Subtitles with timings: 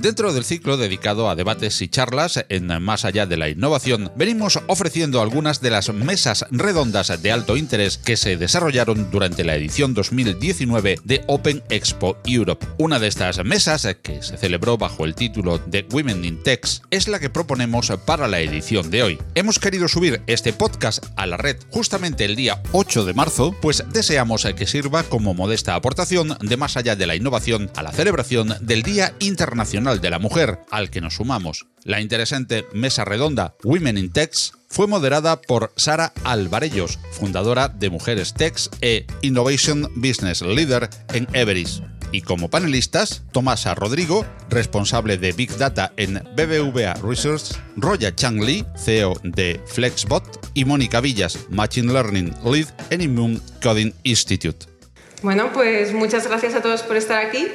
[0.00, 4.58] Dentro del ciclo dedicado a debates y charlas en Más allá de la innovación, venimos
[4.66, 9.92] ofreciendo algunas de las mesas redondas de alto interés que se desarrollaron durante la edición
[9.92, 12.66] 2019 de Open Expo Europe.
[12.78, 17.06] Una de estas mesas, que se celebró bajo el título de Women in Tech, es
[17.06, 19.18] la que proponemos para la edición de hoy.
[19.34, 23.84] Hemos querido subir este podcast a la red justamente el día 8 de marzo, pues
[23.92, 28.54] deseamos que sirva como modesta aportación de Más allá de la innovación a la celebración
[28.62, 31.66] del Día Internacional de la Mujer, al que nos sumamos.
[31.84, 38.34] La interesante mesa redonda Women in Techs fue moderada por Sara Alvarellos, fundadora de Mujeres
[38.34, 41.82] Techs e Innovation Business Leader en Everest.
[42.12, 48.64] Y como panelistas, Tomasa Rodrigo, responsable de Big Data en BBVA Research, Roya Chang Lee,
[48.76, 54.66] CEO de Flexbot, y Mónica Villas, Machine Learning Lead en Immune Coding Institute.
[55.22, 57.48] Bueno, pues muchas gracias a todos por estar aquí.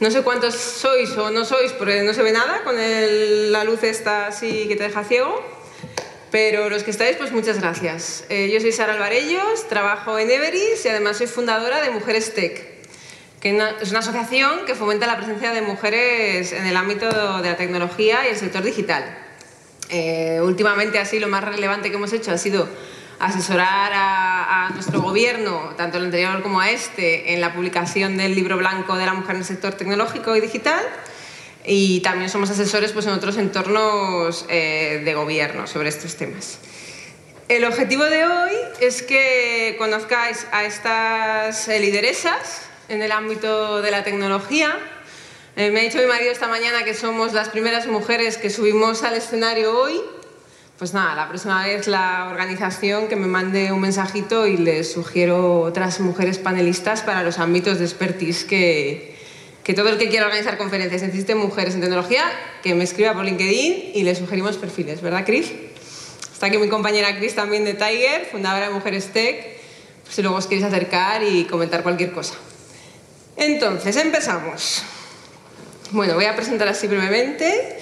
[0.00, 3.82] No sé cuántos sois o no sois porque no se ve nada con la luz
[3.82, 5.44] esta así que te deja ciego.
[6.30, 8.24] Pero los que estáis, pues muchas gracias.
[8.30, 12.86] Eh, yo soy Sara Alvarellos, trabajo en Everis y además soy fundadora de Mujeres Tech,
[13.40, 17.06] que es una asociación que fomenta la presencia de mujeres en el ámbito
[17.42, 19.04] de la tecnología y el sector digital.
[19.90, 22.68] Eh, últimamente así lo más relevante que hemos hecho ha sido
[23.20, 28.56] asesorar a, nuestro gobierno, tanto el anterior como a este, en la publicación del libro
[28.56, 30.82] blanco de la mujer en el sector tecnológico y digital.
[31.64, 36.58] Y también somos asesores pues, en otros entornos eh, de gobierno sobre estos temas.
[37.48, 43.90] El objetivo de hoy es que conozcáis a estas eh, lideresas en el ámbito de
[43.90, 44.78] la tecnología.
[45.56, 49.02] Eh, me ha dicho mi marido esta mañana que somos las primeras mujeres que subimos
[49.02, 50.00] al escenario hoy
[50.80, 55.60] pues nada, la próxima vez la organización que me mande un mensajito y les sugiero
[55.60, 59.14] otras mujeres panelistas para los ámbitos de expertise que,
[59.62, 62.24] que todo el que quiera organizar conferencias necesite mujeres en tecnología,
[62.62, 65.52] que me escriba por LinkedIn y le sugerimos perfiles, ¿verdad, Cris?
[66.32, 69.58] Está aquí mi compañera Cris también de Tiger, fundadora de Mujeres Tech,
[70.08, 72.36] si luego os queréis acercar y comentar cualquier cosa.
[73.36, 74.82] Entonces, empezamos.
[75.90, 77.76] Bueno, voy a presentar así brevemente.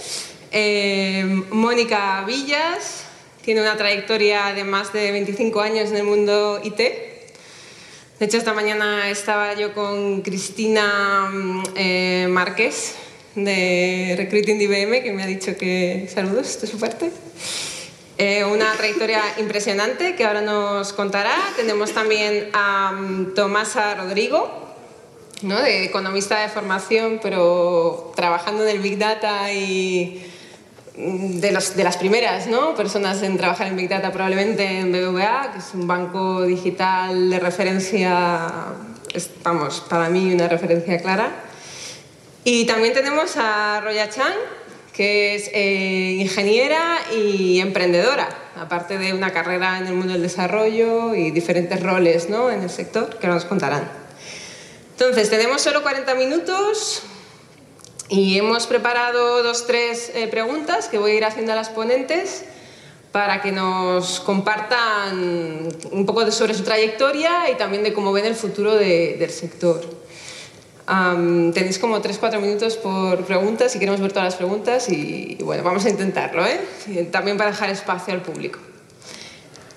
[0.50, 3.04] Eh, Mónica Villas
[3.44, 6.76] tiene una trayectoria de más de 25 años en el mundo IT.
[6.76, 12.94] De hecho, esta mañana estaba yo con Cristina mm, eh, Márquez
[13.34, 17.10] de Recruiting IBM, que me ha dicho que saludos de su parte.
[18.16, 21.36] Eh, una trayectoria impresionante que ahora nos contará.
[21.56, 24.50] Tenemos también a mm, Tomasa Rodrigo,
[25.42, 25.60] ¿no?
[25.62, 30.24] de economista de formación, pero trabajando en el Big Data y
[30.98, 32.74] de, de, las primeras ¿no?
[32.74, 37.38] personas en trabajar en Big Data probablemente en BBVA, que es un banco digital de
[37.38, 38.48] referencia,
[39.44, 41.30] vamos, para mí una referencia clara.
[42.42, 44.32] Y también tenemos a Roya Chan,
[44.92, 51.14] que es eh, ingeniera y emprendedora, aparte de una carrera en el mundo del desarrollo
[51.14, 52.50] y diferentes roles ¿no?
[52.50, 53.88] en el sector que nos contarán.
[54.98, 57.04] Entonces, tenemos solo 40 minutos,
[58.08, 62.44] y hemos preparado dos, tres eh, preguntas que voy a ir haciendo a las ponentes
[63.12, 68.34] para que nos compartan un poco sobre su trayectoria y también de cómo ven el
[68.34, 69.80] futuro del sector.
[70.86, 75.84] tenéis como 3-4 minutos por preguntas si queremos ver todas las preguntas y, bueno, vamos
[75.84, 76.60] a intentarlo, ¿eh?
[77.10, 78.58] también para dejar espacio al público.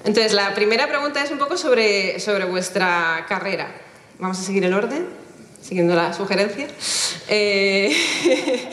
[0.04, 3.72] Entonces, la primera pregunta es un poco sobre, sobre vuestra carrera.
[4.20, 5.22] Vamos a seguir el orden
[5.62, 6.68] siguiendo la sugerencia.
[7.28, 7.96] Eh,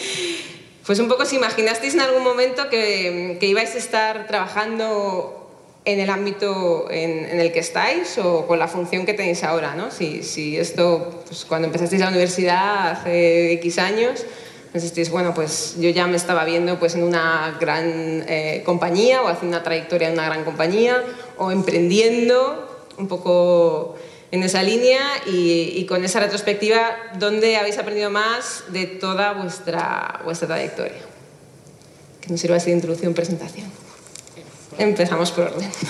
[0.86, 5.38] pues un poco si imaginasteis en algún momento que, que ibais a estar trabajando
[5.84, 9.90] en el ámbito en, el que estáis o con la función que tenéis ahora, ¿no?
[9.90, 14.26] Si, si esto, pues cuando empezasteis la universidad hace X años,
[14.70, 19.28] pensasteis, bueno, pues yo ya me estaba viendo pues en una gran eh, compañía o
[19.28, 21.02] haciendo una trayectoria en una gran compañía
[21.38, 23.96] o emprendiendo un poco
[24.30, 30.48] en esa línea y, con esa retrospectiva, ¿dónde habéis aprendido más de toda vuestra, vuestra
[30.48, 31.00] trayectoria?
[32.20, 33.70] Que nos sirva así de introducción, presentación.
[34.78, 35.70] Empezamos por orden.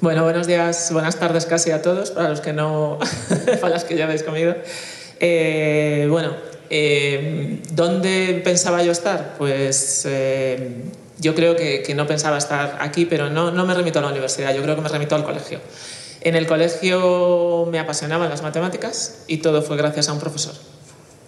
[0.00, 2.98] Bueno, buenos días, buenas tardes casi a todos, para los que no,
[3.62, 4.54] para los que ya habéis comido.
[5.18, 6.36] Eh, bueno,
[6.68, 9.36] eh, ¿dónde pensaba yo estar?
[9.38, 10.82] Pues eh,
[11.20, 14.54] yo creo que, no pensaba estar aquí, pero no, no me remito a la universidad,
[14.54, 15.60] yo creo que me remito al colegio.
[16.24, 20.54] En el colegio me apasionaban las matemáticas y todo fue gracias a un profesor.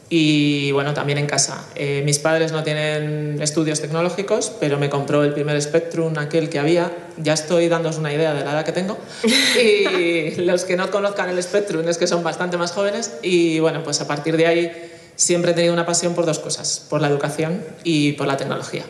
[0.09, 1.65] Y bueno, también en casa.
[1.75, 6.59] Eh, mis padres no tienen estudios tecnológicos, pero me compró el primer Spectrum, aquel que
[6.59, 6.93] había.
[7.19, 8.97] Ya estoy dándoos una idea de la edad que tengo.
[9.61, 13.15] Y los que no conozcan el Spectrum es que son bastante más jóvenes.
[13.23, 14.73] Y bueno, pues a partir de ahí
[15.17, 18.85] siempre he tenido una pasión por dos cosas, por la educación y por la tecnología.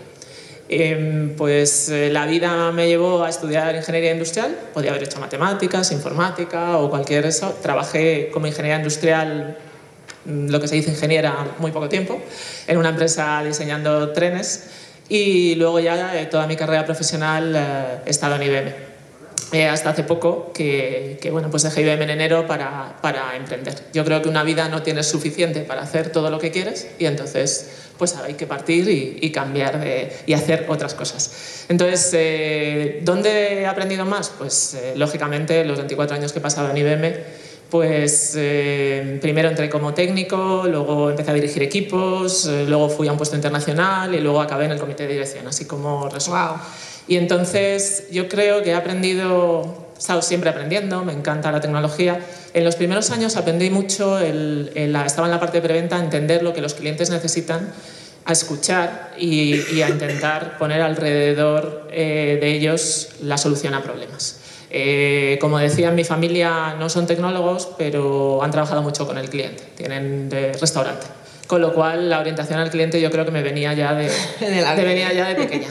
[0.69, 5.93] Eh, pues eh, la vida me llevó a estudiar ingeniería industrial, podía haber hecho matemáticas,
[5.93, 7.57] informática o cualquier eso.
[7.63, 9.57] Trabajé como ingeniera industrial
[10.27, 12.21] Mm, lo que se dice ingeniera muy poco tiempo,
[12.67, 14.71] en una empresa diseñando trenes
[15.09, 18.86] y luego ya eh, toda mi carrera profesional eh, he estado en IBM.
[19.53, 23.75] Eh, hasta hace poco que, que, bueno, pues dejé IBM en enero para, para, emprender.
[23.93, 27.07] Yo creo que una vida no tienes suficiente para hacer todo lo que quieres y
[27.07, 31.65] entonces pues hay que partir y, y cambiar de, y hacer otras cosas.
[31.69, 34.33] Entonces, eh, ¿dónde he aprendido más?
[34.37, 37.15] Pues eh, lógicamente los 24 años que he pasado en IBM
[37.71, 43.13] pues eh, primero entré como técnico, luego empecé a dirigir equipos, eh, luego fui a
[43.13, 46.43] un puesto internacional y luego acabé en el comité de dirección, así como resumen.
[46.43, 46.57] Wow.
[47.09, 52.21] Y entonces yo creo que he aprendido, he estado siempre aprendiendo, me encanta la tecnología.
[52.53, 56.01] En los primeros años aprendí mucho, el, el, estaba en la parte de preventa, a
[56.01, 57.73] entender lo que los clientes necesitan,
[58.25, 64.41] a escuchar y, y a intentar poner alrededor eh, de ellos la solución a problemas.
[64.71, 69.31] Eh, como decía, en mi familia no son tecnólogos, pero han trabajado mucho con el
[69.31, 71.07] cliente, tienen de restaurante.
[71.47, 74.11] Con lo cual, la orientación al cliente yo creo que me venía ya de,
[74.41, 75.69] de venía ya de pequeña.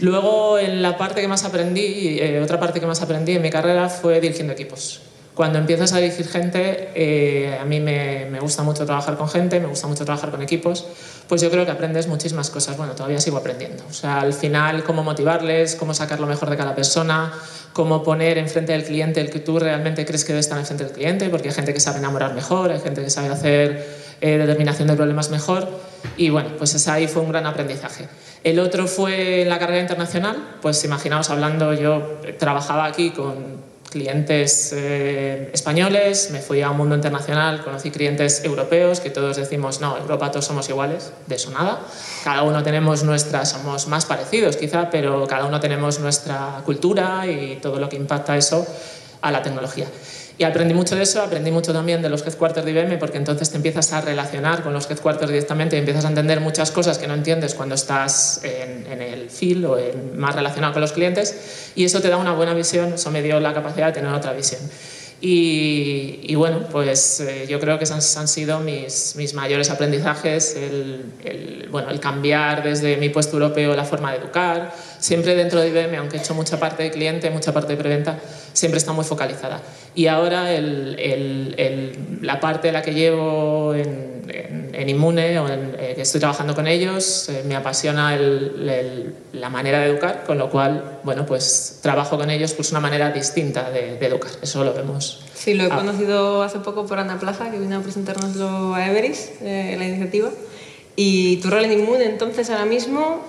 [0.00, 3.50] Luego, en la parte que más aprendí, eh, otra parte que más aprendí en mi
[3.50, 5.02] carrera fue dirigiendo equipos.
[5.38, 9.68] Cuando empiezas a dirigir gente, eh, a mí me, gusta mucho trabajar con gente, me
[9.68, 10.84] gusta mucho trabajar con equipos,
[11.28, 12.76] pues yo creo que aprendes muchísimas cosas.
[12.76, 13.84] Bueno, todavía sigo aprendiendo.
[13.88, 17.32] O sea, al final, cómo motivarles, cómo sacar lo mejor de cada persona,
[17.72, 20.92] cómo poner enfrente del cliente el que tú realmente crees que debe estar enfrente del
[20.92, 23.86] cliente, porque hay gente que sabe enamorar mejor, hay gente que sabe hacer
[24.20, 25.68] eh, determinación de problemas mejor.
[26.16, 28.08] Y bueno, pues ese ahí fue un gran aprendizaje.
[28.44, 34.72] El otro fue en la carrera internacional, pues imaginaos hablando, yo trabajaba aquí con clientes
[34.76, 39.96] eh, españoles, me fui a un mundo internacional, conocí clientes europeos que todos decimos, no,
[39.96, 41.80] Europa todos somos iguales, de eso nada.
[42.22, 47.58] Cada uno tenemos nuestra, somos más parecidos quizá, pero cada uno tenemos nuestra cultura y
[47.62, 48.66] todo lo que impacta eso
[49.20, 49.86] a la tecnología.
[50.38, 53.50] Y aprendí mucho de eso, aprendí mucho también de los headquarters de IBM, porque entonces
[53.50, 57.08] te empiezas a relacionar con los headquarters directamente y empiezas a entender muchas cosas que
[57.08, 61.72] no entiendes cuando estás en, en el field o en, más relacionado con los clientes.
[61.74, 64.32] Y eso te da una buena visión, eso me dio la capacidad de tener otra
[64.32, 64.60] visión.
[65.20, 70.54] Y, y, bueno, pues eh, yo creo que esos han, sido mis, mis, mayores aprendizajes,
[70.54, 75.60] el, el, bueno, el cambiar desde mi puesto europeo la forma de educar, siempre dentro
[75.60, 78.20] de IBM, aunque he hecho mucha parte de cliente, mucha parte de preventa,
[78.58, 79.62] siempre está muy focalizada.
[79.94, 85.76] Y ahora el, la parte de la que llevo en, en, en Inmune, o en,
[85.78, 88.18] eh, que estoy trabajando con ellos, eh, me apasiona
[89.32, 93.10] la manera de educar, con lo cual, bueno, pues trabajo con ellos pues una manera
[93.10, 95.22] distinta de, de educar, eso lo vemos.
[95.34, 95.76] Sí, lo he ah.
[95.76, 100.30] conocido hace poco por Ana Plaza, que vino a presentárnoslo a Everis, eh, la iniciativa.
[100.96, 103.22] ¿Y tu rol en Inmune entonces ahora mismo?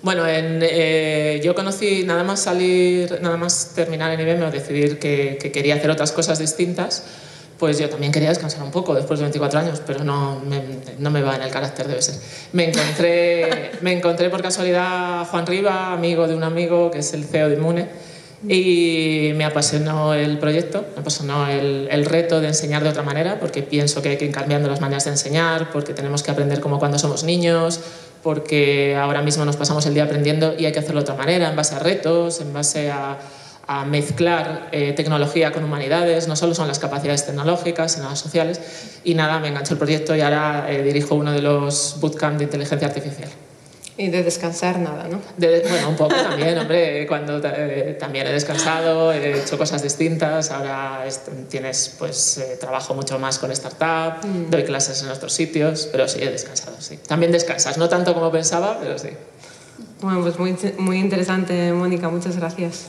[0.00, 4.98] Bueno, en, eh, yo conocí nada más salir, nada más terminar en IBM o decidir
[4.98, 7.02] que, que, quería hacer otras cosas distintas,
[7.58, 10.62] pues yo también quería descansar un poco después de 24 años, pero no me,
[10.98, 12.14] no me va en el carácter, debe ser.
[12.52, 17.12] Me encontré, me encontré por casualidad a Juan Riva, amigo de un amigo que es
[17.14, 17.88] el CEO de Inmune,
[18.48, 23.40] y me apasionó el proyecto, me apasionó el, el, reto de enseñar de otra manera,
[23.40, 26.60] porque pienso que hay que ir cambiando las maneras de enseñar, porque tenemos que aprender
[26.60, 27.80] como cuando somos niños,
[28.22, 31.48] porque ahora mismo nos pasamos el día aprendiendo y hay que hacerlo de otra manera,
[31.48, 33.18] en base a retos, en base a,
[33.68, 38.60] a mezclar eh, tecnología con humanidades, no solo son las capacidades tecnológicas, sino las sociales.
[39.04, 42.44] Y nada, me enganchó el proyecto y ahora eh, dirijo uno de los bootcamps de
[42.44, 43.28] inteligencia artificial.
[44.00, 45.20] Y de descansar nada, ¿no?
[45.36, 50.52] De, bueno, un poco también, hombre, cuando eh, también he descansado, he hecho cosas distintas,
[50.52, 54.50] ahora es, tienes, pues, eh, trabajo mucho más con startup, mm.
[54.50, 56.96] doy clases en otros sitios, pero sí, he descansado, sí.
[57.08, 59.08] También descansas, no tanto como pensaba, pero sí.
[60.00, 62.86] Bueno, pues muy, muy interesante, Mónica, muchas gracias.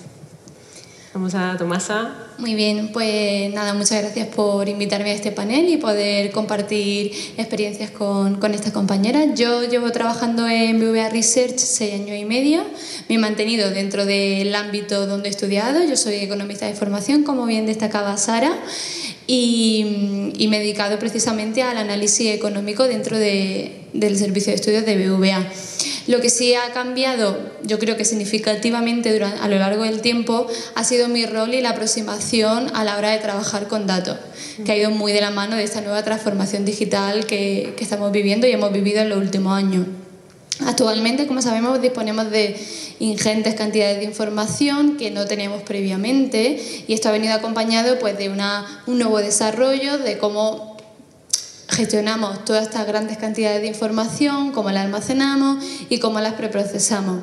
[1.12, 2.14] Vamos a Tomasa.
[2.38, 7.90] Muy bien, pues nada, muchas gracias por invitarme a este panel y poder compartir experiencias
[7.90, 9.28] con, con estas compañeras.
[9.34, 12.64] Yo llevo trabajando en BVA Research seis años y medio.
[13.08, 15.84] Me he mantenido dentro del ámbito donde he estudiado.
[15.84, 18.56] Yo soy economista de formación, como bien destacaba Sara.
[19.26, 25.44] y, me he dedicado precisamente al análisis económico dentro del servicio de estudios de BVA.
[26.10, 30.48] Lo que sí ha cambiado, yo creo que significativamente durante, a lo largo del tiempo,
[30.74, 34.18] ha sido mi rol y la aproximación a la hora de trabajar con datos,
[34.66, 38.48] que ha ido muy de la mano de esta nueva transformación digital que, estamos viviendo
[38.48, 39.86] y hemos vivido en los últimos años.
[40.66, 42.56] Actualmente, como sabemos, disponemos de
[42.98, 48.30] ingentes cantidades de información que no teníamos previamente y esto ha venido acompañado pues, de
[48.30, 50.69] una, un nuevo desarrollo de cómo
[51.70, 57.20] gestionamos todas estas grandes cantidades de información, cómo la almacenamos y cómo las preprocesamos.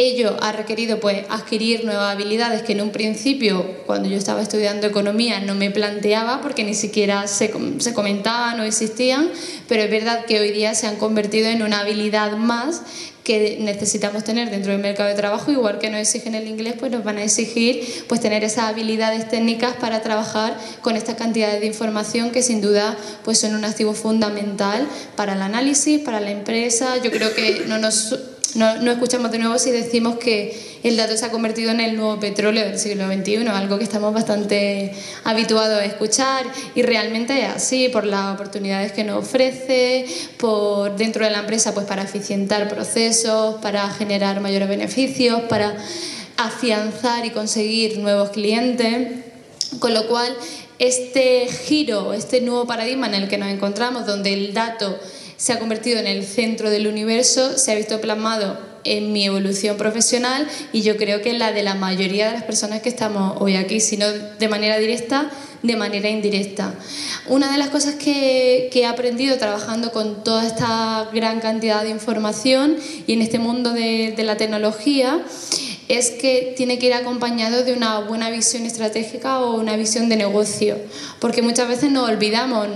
[0.00, 4.86] Ello ha requerido pues, adquirir nuevas habilidades que en un principio, cuando yo estaba estudiando
[4.86, 9.28] economía, no me planteaba porque ni siquiera se, se comentaban o existían,
[9.66, 12.82] pero es verdad que hoy día se han convertido en una habilidad más
[13.28, 16.90] que necesitamos tener dentro del mercado de trabajo, igual que nos exigen el inglés, pues
[16.90, 21.66] nos van a exigir pues tener esas habilidades técnicas para trabajar con estas cantidades de
[21.66, 26.96] información que sin duda pues son un activo fundamental para el análisis, para la empresa.
[27.02, 28.14] Yo creo que no nos
[28.54, 31.96] no, no, escuchamos de nuevo si decimos que el dato se ha convertido en el
[31.96, 34.92] nuevo petróleo del siglo XXI, algo que estamos bastante
[35.24, 36.46] habituados a escuchar.
[36.74, 40.06] Y realmente es así, por las oportunidades que nos ofrece,
[40.38, 45.76] por dentro de la empresa pues para eficientar procesos, para generar mayores beneficios, para
[46.36, 49.24] afianzar y conseguir nuevos clientes,
[49.78, 50.34] con lo cual
[50.78, 54.98] este giro, este nuevo paradigma en el que nos encontramos, donde el dato
[55.38, 59.76] se ha convertido en el centro del universo, se ha visto plasmado en mi evolución
[59.76, 63.36] profesional y yo creo que en la de la mayoría de las personas que estamos
[63.40, 65.30] hoy aquí, si no de manera directa,
[65.62, 66.74] de manera indirecta.
[67.28, 72.76] Una de las cosas que, he aprendido trabajando con toda esta gran cantidad de información
[73.06, 75.20] y en este mundo de, de la tecnología
[75.88, 80.16] es que tiene que ir acompañado de una buena visión estratégica o una visión de
[80.16, 80.76] negocio,
[81.18, 82.68] porque muchas veces nos olvidamos,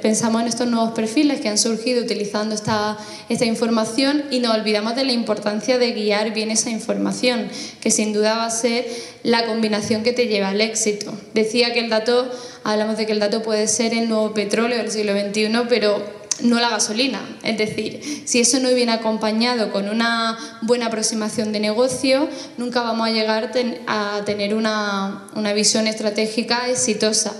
[0.00, 2.96] pensamos en estos nuevos perfiles que han surgido utilizando esta,
[3.28, 7.48] esta información y nos olvidamos de la importancia de guiar bien esa información,
[7.80, 8.86] que sin duda va a ser
[9.24, 11.12] la combinación que te lleva al éxito.
[11.34, 12.30] Decía que el dato,
[12.62, 16.60] hablamos de que el dato puede ser el nuevo petróleo del siglo XXI, pero no
[16.60, 17.20] la gasolina.
[17.42, 23.08] Es decir, si eso no viene acompañado con una buena aproximación de negocio, nunca vamos
[23.08, 23.50] a llegar
[23.86, 27.34] a tener una, visión estratégica exitosa.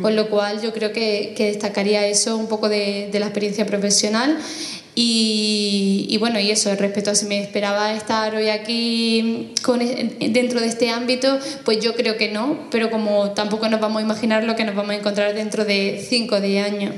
[0.00, 4.38] Con lo cual yo creo que, destacaría eso un poco de, la experiencia profesional.
[4.94, 10.66] Y, bueno, y eso, respecto a si me esperaba estar hoy aquí con, dentro de
[10.66, 14.56] este ámbito, pues yo creo que no, pero como tampoco nos vamos a imaginar lo
[14.56, 16.94] que nos vamos a encontrar dentro de 5 o 10 años.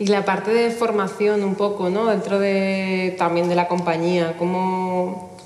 [0.00, 2.06] Y la parte de formación un poco, ¿no?
[2.06, 5.36] Dentro de, también de la compañía, ¿cómo,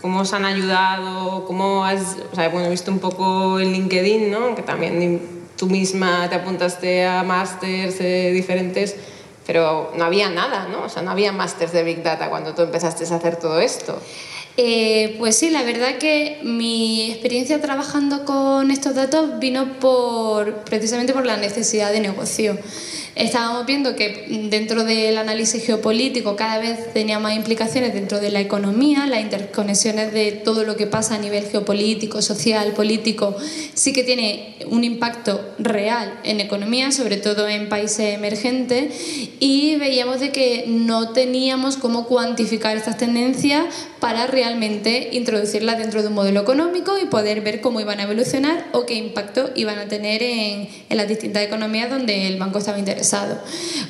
[0.00, 1.44] cómo os han ayudado?
[1.44, 4.56] ¿Cómo has, o sea, bueno, he visto un poco en LinkedIn, ¿no?
[4.56, 8.96] Que también tú misma te apuntaste a másters eh, diferentes,
[9.46, 10.84] pero no había nada, ¿no?
[10.86, 13.96] O sea, no había másters de Big Data cuando tú empezaste a hacer todo esto.
[14.56, 21.14] Eh, pues sí, la verdad que mi experiencia trabajando con estos datos vino por, precisamente
[21.14, 22.58] por la necesidad de negocio.
[23.14, 28.40] Estábamos viendo que dentro del análisis geopolítico cada vez tenía más implicaciones dentro de la
[28.40, 33.36] economía, las interconexiones de todo lo que pasa a nivel geopolítico, social, político,
[33.74, 38.94] sí que tiene un impacto real en economía, sobre todo en países emergentes,
[39.40, 43.66] y veíamos de que no teníamos cómo cuantificar estas tendencias
[44.00, 48.66] para realmente introducirlas dentro de un modelo económico y poder ver cómo iban a evolucionar
[48.72, 53.38] o qué impacto iban a tener en, las distintas economías donde el banco estaba interesado.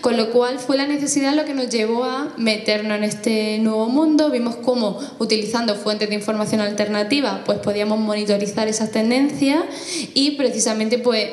[0.02, 3.88] Con lo cual fue la necesidad lo que nos llevó a meternos en este nuevo
[3.88, 4.30] mundo.
[4.30, 9.64] Vimos cómo utilizando fuentes de información alternativa pues podíamos monitorizar esas tendencias
[10.12, 11.30] y precisamente pues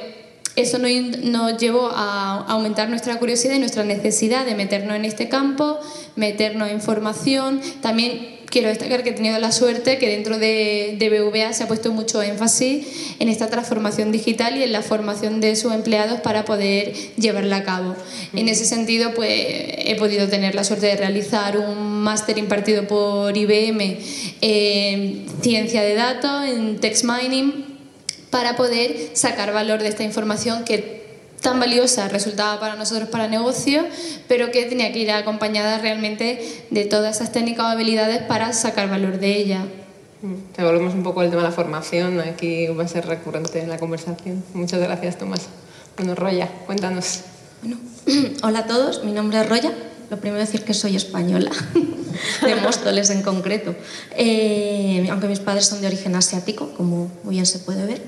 [0.55, 5.29] eso nos, nos, llevó a aumentar nuestra curiosidad y nuestra necesidad de meternos en este
[5.29, 5.77] campo,
[6.15, 11.09] meternos en formación, también quiero destacar que he tenido la suerte que dentro de, de,
[11.09, 12.85] BVA se ha puesto mucho énfasis
[13.19, 17.63] en esta transformación digital y en la formación de sus empleados para poder llevarla a
[17.63, 17.95] cabo.
[18.33, 23.35] En ese sentido, pues he podido tener la suerte de realizar un máster impartido por
[23.35, 23.97] IBM
[24.41, 27.65] en ciencia de datos, en text mining,
[28.29, 30.98] para poder sacar valor de esta información que
[31.41, 33.85] tan valiosa resultaba para nosotros para negocio,
[34.27, 38.89] pero que tenía que ir acompañada realmente de todas esas técnicas o habilidades para sacar
[38.89, 39.65] valor de ella.
[40.21, 43.61] Mm, te volvemos un poco al tema de la formación, aquí va a ser recurrente
[43.61, 44.43] en la conversación.
[44.53, 45.47] Muchas gracias, Tomás.
[45.97, 47.21] Bueno, Roya, cuéntanos.
[47.61, 47.77] Bueno,
[48.43, 49.71] hola a todos, mi nombre es Roya,
[50.09, 51.51] lo primero decir que soy española,
[52.41, 53.75] de Móstoles en concreto,
[54.15, 58.01] eh, aunque mis padres son de origen asiático, como muy bien se puede ver.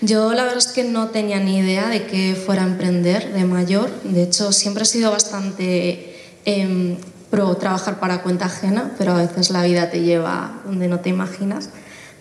[0.00, 3.44] Yo la verdad es que no tenía ni idea de que fuera a emprender de
[3.44, 6.96] mayor, de hecho siempre he sido bastante em,
[7.30, 11.10] pro trabajar para cuenta ajena, pero a veces la vida te lleva donde no te
[11.10, 11.70] imaginas.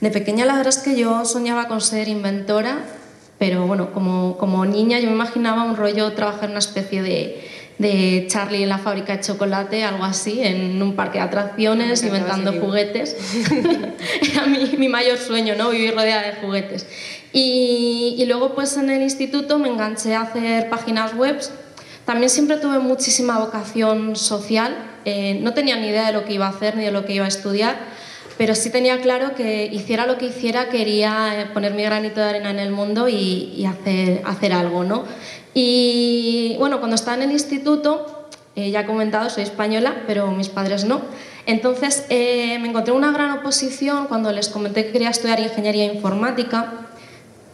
[0.01, 2.85] De pequeña la verdad es que yo soñaba con ser inventora,
[3.37, 7.48] pero bueno, como, como niña yo me imaginaba un rollo trabajar en una especie de,
[7.79, 12.53] de Charlie en la fábrica de chocolate, algo así, en un parque de atracciones, inventando
[12.53, 13.15] juguetes.
[14.31, 15.69] Era mi, mi, mayor sueño, ¿no?
[15.69, 16.85] Vivir rodeada de juguetes.
[17.31, 21.39] Y, y luego pues en el instituto me enganché a hacer páginas web.
[22.05, 24.75] También siempre tuve muchísima vocación social.
[25.05, 27.13] Eh, no tenía ni idea de lo que iba a hacer ni de lo que
[27.13, 27.77] iba a estudiar
[28.39, 32.29] pero sí tenía claro que hiciera lo que hiciera, quería eh, poner mi granito de
[32.29, 35.03] arena en el mundo y, hacer, hacer algo, ¿no?
[35.53, 40.49] Y bueno, cuando estaba en el instituto, eh, ya he comentado, soy española, pero mis
[40.49, 41.01] padres no.
[41.45, 46.73] Entonces eh, me encontré una gran oposición cuando les comenté que quería estudiar ingeniería informática.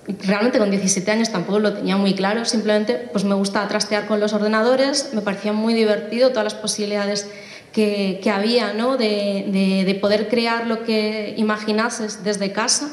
[0.08, 4.20] Realmente con 17 años tampoco lo tenía muy claro, simplemente pues me gustaba trastear con
[4.20, 7.28] los ordenadores, me parecía muy divertido todas las posibilidades
[7.72, 8.98] que, había, ¿no?
[8.98, 12.90] De, de, poder crear lo que imaginases desde casa,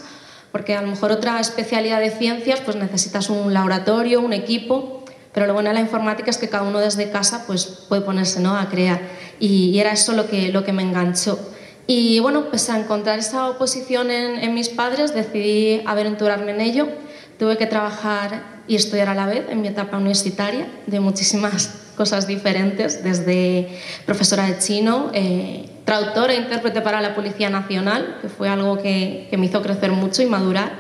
[0.53, 5.47] porque a lo mejor otra especialidad de ciencias pues necesitas un laboratorio, un equipo, pero
[5.47, 8.57] lo bueno de la informática es que cada uno desde casa pues puede ponerse ¿no?
[8.57, 9.01] a crear
[9.41, 11.39] y, era eso lo que, lo que me enganchó.
[11.87, 16.89] Y bueno, pues a encontrar esa oposición en, mis padres decidí aventurarme en ello.
[17.39, 22.29] Tuve que trabajar y estudiar a la vez en mi etapa universitaria de muchísimas cosas
[22.29, 23.69] diferentes, desde
[24.07, 29.29] profesora de chino, eh, traductora e intérprete para la Policía Nacional, que fue algo que,
[29.37, 30.79] me hizo crecer mucho y madurar,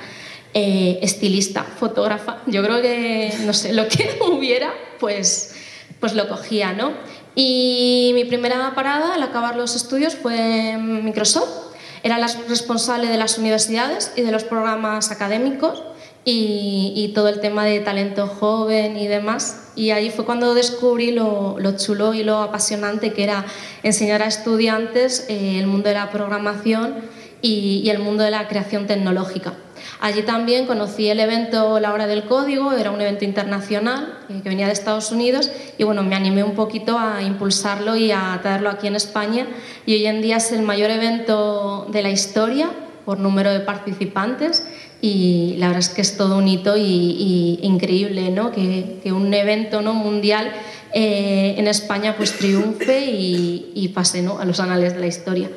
[0.54, 2.38] eh, estilista, fotógrafa.
[2.47, 5.54] Yo creo que, no sé, lo que hubiera, pues,
[6.00, 6.92] pues lo cogía, ¿no?
[7.35, 11.73] Y mi primera parada al acabar los estudios fue Microsoft.
[12.02, 15.82] Era la responsable de las universidades y de los programas académicos
[16.25, 19.71] y, todo el tema de talento joven y demás.
[19.75, 23.45] Y ahí fue cuando descubrí lo, chulo y lo apasionante que era
[23.83, 26.97] enseñar a estudiantes eh, el mundo de la programación
[27.41, 29.55] y, el mundo de la creación tecnológica.
[30.00, 34.49] Allí también conocí el evento La Hora del Código, era un evento internacional eh, que
[34.49, 38.70] venía de Estados Unidos y bueno, me animé un poquito a impulsarlo y a traerlo
[38.70, 39.46] aquí en España
[39.87, 42.70] y hoy en día es el mayor evento de la historia
[43.05, 44.64] por número de participantes
[45.03, 48.53] y la verdad es que es todo un hito y, increíble ¿no?
[48.53, 49.95] que, que, un evento ¿no?
[49.95, 50.53] mundial
[50.95, 54.38] eh, en España pues triunfe y, y pase ¿no?
[54.38, 55.51] a los anales de la historia.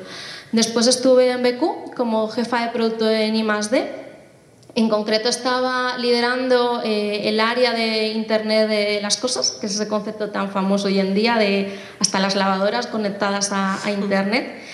[0.50, 4.06] Después estuve en BQ como jefa de producto en I+D.
[4.74, 9.86] En concreto estaba liderando eh, el área de Internet de las cosas, que es ese
[9.88, 14.65] concepto tan famoso hoy en día de hasta las lavadoras conectadas a, a Internet.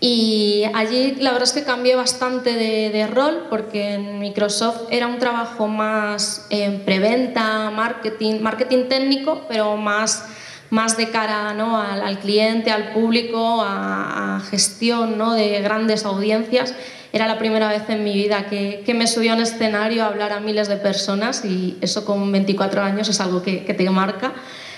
[0.00, 5.18] Y allí la verdad es que cambié bastante de, rol porque en Microsoft era un
[5.18, 10.26] trabajo más en preventa, marketing, marketing técnico, pero más,
[10.68, 11.80] más de cara ¿no?
[11.80, 15.32] al, cliente, al público, a, gestión ¿no?
[15.32, 16.74] de grandes audiencias.
[17.12, 20.08] Era la primera vez en mi vida que, que, me subí a un escenario a
[20.08, 23.88] hablar a miles de personas y eso con 24 años es algo que, que te
[23.88, 24.34] marca.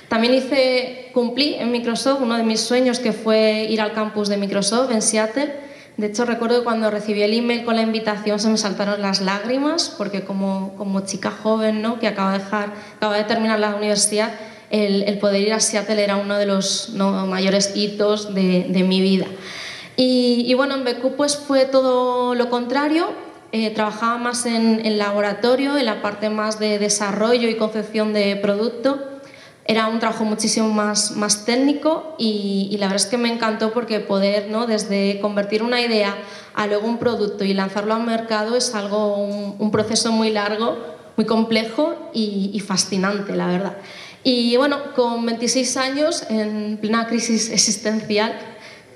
[0.08, 4.38] También hice, cumplí en Microsoft uno de mis sueños que fue ir al campus de
[4.38, 5.54] Microsoft en Seattle.
[5.98, 9.94] De hecho, recuerdo cuando recibí el email con la invitación se me saltaron las lágrimas
[9.98, 11.98] porque como, chica joven ¿no?
[11.98, 14.32] que acaba de, terminar la universidad,
[14.70, 19.26] el, poder ir a Seattle era uno de los mayores hitos de, mi vida.
[19.96, 23.08] Y, y, bueno, en BQ pues fue todo lo contrario.
[23.50, 28.36] Eh, trabajaba más en el laboratorio, en la parte más de desarrollo y concepción de
[28.36, 29.17] producto
[29.68, 34.00] era un trabajo muchísimo más, más técnico y, la verdad es que me encantó porque
[34.00, 34.66] poder, ¿no?
[34.66, 36.16] desde convertir una idea
[36.54, 40.78] a luego un producto y lanzarlo al mercado es algo, un, proceso muy largo,
[41.16, 43.76] muy complejo y, y fascinante, la verdad.
[44.24, 48.34] Y bueno, con 26 años, en plena crisis existencial,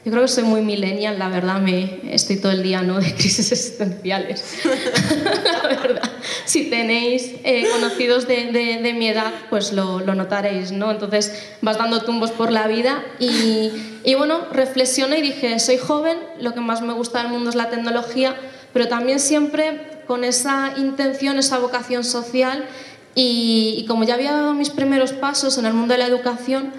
[0.05, 2.99] yo creo que soy muy millennial, la verdad, me estoy todo el día ¿no?
[2.99, 4.43] de crisis existenciales.
[5.63, 6.12] la verdad,
[6.45, 10.91] si tenéis eh, conocidos de, de, mi edad, pues lo, lo, notaréis, ¿no?
[10.91, 13.71] Entonces vas dando tumbos por la vida y,
[14.05, 17.57] y bueno, reflexioné y dije, soy joven, lo que más me gusta del mundo es
[17.57, 18.37] la tecnología,
[18.73, 22.67] pero también siempre con esa intención, esa vocación social
[23.15, 26.73] y, como ya había dado mis primeros pasos en el mundo de la educación,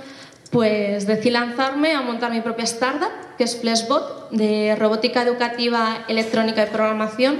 [0.51, 6.63] pues decidí lanzarme a montar mi propia startup, que es Flashbot, de robótica educativa, electrónica
[6.63, 7.39] y programación.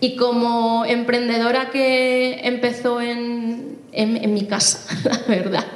[0.00, 5.66] Y como emprendedora que empezó en, en, mi casa, la verdad,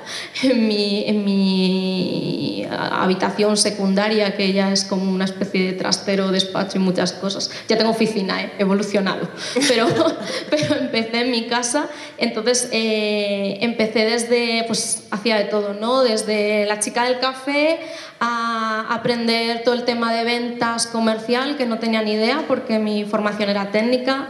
[0.42, 6.78] en mi, en mi habitación secundaria, que ya es como una especie de trastero, despacho
[6.78, 7.50] y muchas cosas.
[7.68, 9.28] Ya tengo oficina, he evolucionado,
[9.68, 9.86] pero,
[10.50, 16.02] pero empecé en mi casa, entonces eh, empecé desde, pues hacía de todo, ¿no?
[16.02, 17.80] Desde la chica del café
[18.20, 23.04] a aprender todo el tema de ventas comercial, que no tenía ni idea porque mi
[23.04, 24.28] formación era técnica,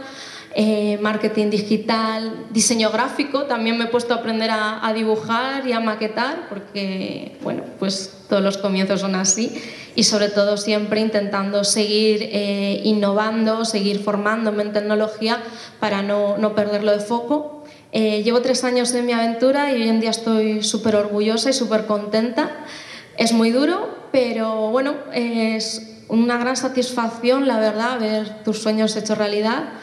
[0.57, 3.43] eh, marketing digital, diseño gráfico.
[3.43, 8.41] También me he puesto a aprender a, dibujar y a maquetar porque, bueno, pues todos
[8.41, 9.51] los comienzos son así
[9.95, 15.43] y sobre todo siempre intentando seguir eh, innovando, seguir formándome en tecnología
[15.81, 17.65] para no, no perderlo de foco.
[17.91, 21.53] Eh, llevo tres años en mi aventura y hoy en día estoy súper orgullosa y
[21.53, 22.49] súper contenta.
[23.17, 29.17] Es muy duro, pero bueno, es una gran satisfacción, la verdad, ver tus sueños hechos
[29.17, 29.73] realidad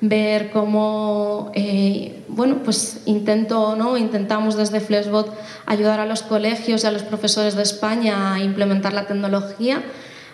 [0.00, 3.96] ver cómo, eh, bueno, pues intento, ¿no?
[3.96, 5.32] intentamos desde Flexbot
[5.66, 9.82] ayudar a los colegios y a los profesores de España a implementar la tecnología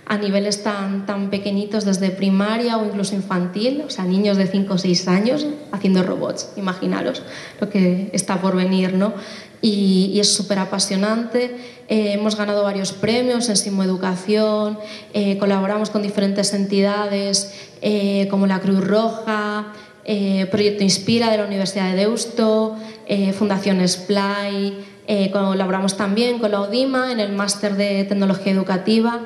[0.07, 4.75] a niveles tan, tan pequeñitos desde primaria o incluso infantil, o sea, niños de 5
[4.75, 7.23] o 6 años haciendo robots, imaginaros
[7.61, 9.15] lo que está por venir, ¿no?
[9.61, 11.57] Y, es súper apasionante.
[11.89, 14.79] Eh, hemos ganado varios premios en Simo Educación,
[15.13, 19.73] eh, colaboramos con diferentes entidades eh, como la Cruz Roja,
[20.53, 22.77] Proyecto Inspira de la Universidad de Deusto,
[23.37, 24.85] Fundación Splay,
[25.33, 29.23] colaboramos también con la ODIMA en el máster de tecnología educativa.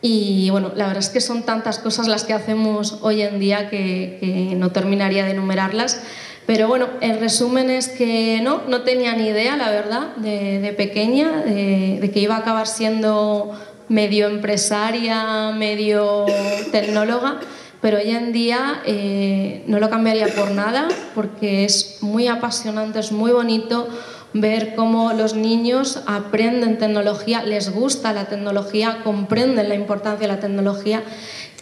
[0.00, 3.68] Y bueno, la verdad es que son tantas cosas las que hacemos hoy en día
[3.68, 6.00] que, no terminaría de enumerarlas.
[6.46, 11.42] Pero bueno, el resumen es que no, no tenía ni idea, la verdad, de, pequeña,
[11.42, 13.52] de, que iba a acabar siendo
[13.88, 16.26] medio empresaria, medio
[16.72, 17.40] tecnóloga,
[17.80, 23.12] pero hoy en día eh, no lo cambiaría por nada porque es muy apasionante, es
[23.12, 23.88] muy bonito
[24.32, 30.40] ver cómo los niños aprenden tecnología, les gusta la tecnología, comprenden la importancia de la
[30.40, 31.02] tecnología.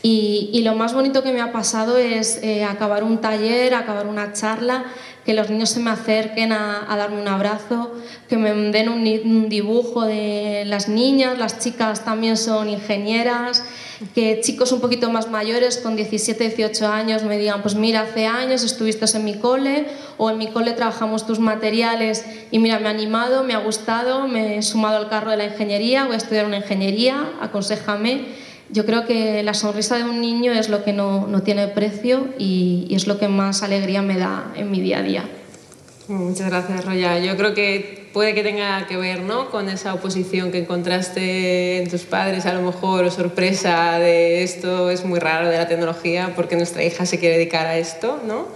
[0.02, 4.32] Y, lo más bonito que me ha pasado es eh, acabar un taller, acabar una
[4.32, 4.84] charla
[5.24, 7.92] que los niños se me acerquen a, darme un abrazo,
[8.28, 13.64] que me den un, dibujo de las niñas, las chicas también son ingenieras,
[14.14, 18.26] que chicos un poquito más mayores, con 17, 18 años, me digan, pues mira, hace
[18.26, 19.86] años estuviste en mi cole
[20.18, 24.28] o en mi cole trabajamos tus materiales y mira, me ha animado, me ha gustado,
[24.28, 28.84] me he sumado al carro de la ingeniería, voy a estudiar una ingeniería, aconsejame yo
[28.84, 32.88] creo que la sonrisa de un niño es lo que no, no tiene precio y,
[32.90, 35.24] es lo que más alegría me da en mi día a día.
[36.08, 37.18] Muchas gracias, Roya.
[37.18, 39.50] Yo creo que puede que tenga que ver ¿no?
[39.50, 44.88] con esa oposición que encontraste en tus padres, a lo mejor, o sorpresa de esto
[44.88, 48.48] es muy raro de la tecnología porque nuestra hija se quiere dedicar a esto, ¿no?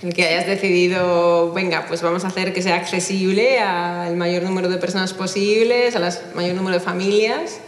[0.00, 4.68] El que hayas decidido, venga, pues vamos a hacer que sea accesible al mayor número
[4.68, 7.58] de personas posibles, al mayor número de familias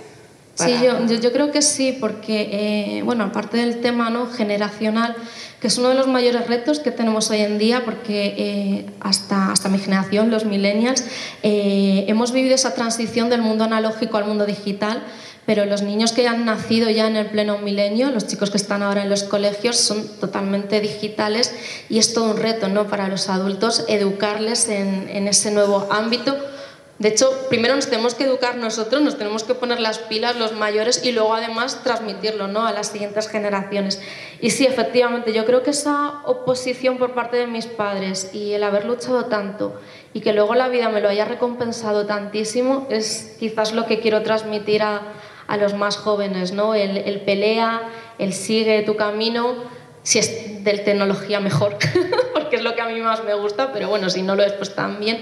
[0.54, 4.26] Sí, yo, yo, creo que sí, porque, eh, bueno, aparte del tema ¿no?
[4.26, 5.16] generacional,
[5.60, 9.50] que es uno de los mayores retos que tenemos hoy en día, porque eh, hasta,
[9.50, 11.04] hasta mi generación, los millennials,
[11.42, 15.02] eh, hemos vivido esa transición del mundo analógico al mundo digital,
[15.46, 18.82] pero los niños que han nacido ya en el pleno milenio, los chicos que están
[18.82, 21.54] ahora en los colegios, son totalmente digitales
[21.88, 22.86] y es todo un reto ¿no?
[22.88, 26.36] para los adultos educarles en, en ese nuevo ámbito
[26.98, 30.52] de hecho, primero nos tenemos que educar nosotros, nos tenemos que poner las pilas los
[30.52, 32.64] mayores y luego además transmitirlo ¿no?
[32.64, 34.00] a las siguientes generaciones.
[34.40, 38.62] Y sí, efectivamente, yo creo que esa oposición por parte de mis padres y el
[38.62, 39.80] haber luchado tanto
[40.12, 44.22] y que luego la vida me lo haya recompensado tantísimo es quizás lo que quiero
[44.22, 45.02] transmitir a,
[45.48, 46.74] a los más jóvenes, ¿no?
[46.74, 47.82] El, el pelea,
[48.18, 49.56] el sigue tu camino
[50.02, 51.76] si es de tecnología mejor,
[52.34, 54.52] porque es lo que a mí más me gusta, pero bueno, si no lo es,
[54.52, 55.20] pues también.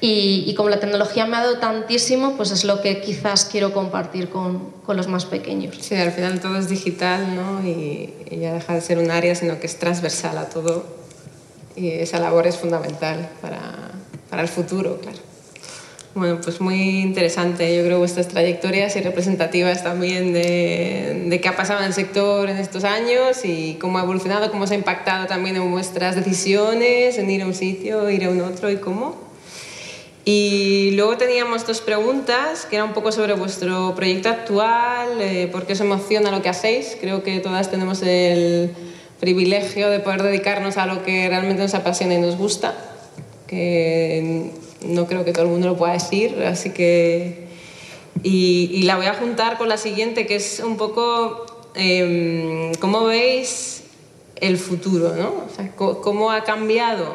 [0.00, 4.30] Y, como la tecnología me ha dado tantísimo, pues es lo que quizás quiero compartir
[4.30, 5.76] con, con los más pequeños.
[5.80, 7.66] Sí, al final todo es digital, ¿no?
[7.66, 10.86] Y, y, ya deja de ser un área, sino que es transversal a todo.
[11.76, 13.90] Y esa labor es fundamental para,
[14.30, 15.29] para el futuro, claro.
[16.12, 21.54] Bueno, pues muy interesante, yo creo, vuestras trayectorias y representativas también de, de, qué ha
[21.54, 25.28] pasado en el sector en estos años y cómo ha evolucionado, cómo se ha impactado
[25.28, 29.30] también en vuestras decisiones, en ir a un sitio, ir a un otro y cómo.
[30.24, 35.64] Y luego teníamos dos preguntas, que era un poco sobre vuestro proyecto actual, eh, por
[35.64, 36.96] qué os emociona lo que hacéis.
[37.00, 38.72] Creo que todas tenemos el
[39.20, 42.74] privilegio de poder dedicarnos a lo que realmente nos apasiona y nos gusta,
[43.46, 44.50] que
[44.82, 47.48] no creo que todo el mundo lo pueda decir, así que...
[48.22, 53.84] Y, la voy a juntar con la siguiente, que es un poco eh, cómo veis
[54.36, 55.46] el futuro, ¿no?
[55.46, 57.14] O sea, cómo ha cambiado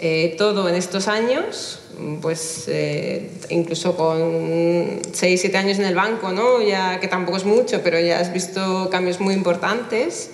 [0.00, 1.80] eh, todo en estos años,
[2.22, 6.62] pues eh, incluso con 6, 7 años en el banco, ¿no?
[6.62, 10.30] ya, que tampoco es mucho, pero ya has visto cambios muy importantes.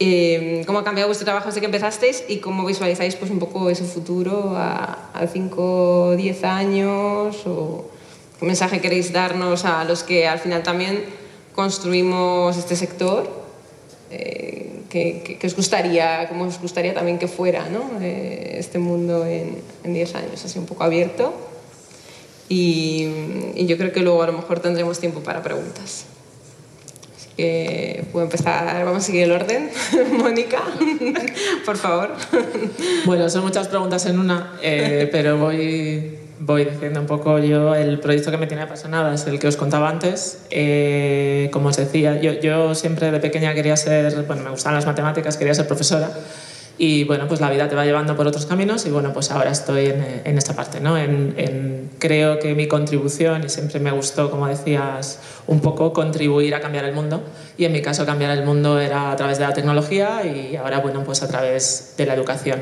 [0.00, 3.68] Eh, ¿Cómo ha cambiado vuestro trabajo desde que empezasteis y cómo visualizáis pues, un poco
[3.68, 7.46] ese futuro a, a 5, 10 años?
[7.46, 7.90] O
[8.38, 11.04] ¿Qué mensaje queréis darnos a los que al final también
[11.54, 13.28] construimos este sector?
[14.10, 18.00] Eh, ¿qué, os gustaría, cómo os gustaría también que fuera ¿no?
[18.00, 21.34] eh, este mundo en 10 años, así un poco abierto?
[22.48, 23.08] Y,
[23.56, 26.06] y yo creo que luego a lo mejor tendremos tiempo para preguntas
[28.12, 29.70] puedo empezar, vamos a seguir el orden.
[30.12, 30.58] Mónica,
[31.64, 32.10] por favor.
[33.06, 38.00] Bueno, son muchas preguntas en una, eh, pero voy, voy diciendo un poco yo, el
[38.00, 40.42] proyecto que me tiene apasionada es el que os contaba antes.
[40.50, 44.86] Eh, como os decía, yo, yo siempre de pequeña quería ser, bueno, me gustaban las
[44.86, 46.10] matemáticas, quería ser profesora.
[46.80, 49.50] Y bueno, pues la vida te va llevando por otros caminos y bueno, pues ahora
[49.50, 50.96] estoy en, en esta parte, ¿no?
[50.96, 56.54] En, en, creo que mi contribución, y siempre me gustó, como decías, un poco contribuir
[56.54, 57.20] a cambiar el mundo.
[57.56, 60.78] Y en mi caso cambiar el mundo era a través de la tecnología y ahora,
[60.78, 62.60] bueno, pues a través de la educación.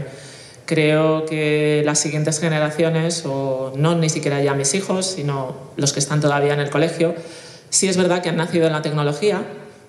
[0.64, 6.00] Creo que las siguientes generaciones, o no ni siquiera ya mis hijos, sino los que
[6.00, 7.14] están todavía en el colegio,
[7.68, 9.42] sí es verdad que han nacido en la tecnología,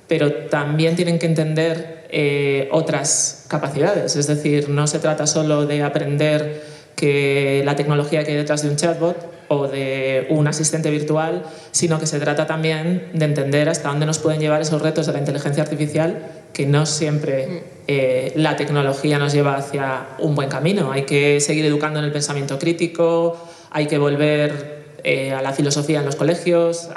[0.07, 4.15] pero también tienen que entender eh, otras capacidades.
[4.15, 6.61] Es decir, no se trata solo de aprender
[6.95, 11.99] que la tecnología que hay detrás de un chatbot o de un asistente virtual, sino
[11.99, 15.19] que se trata también de entender hasta dónde nos pueden llevar esos retos de la
[15.19, 17.59] inteligencia artificial, que no siempre mm.
[17.87, 20.91] eh, la tecnología nos lleva hacia un buen camino.
[20.91, 23.37] Hay que seguir educando en el pensamiento crítico,
[23.69, 26.89] hay que volver eh, a la filosofía en los colegios,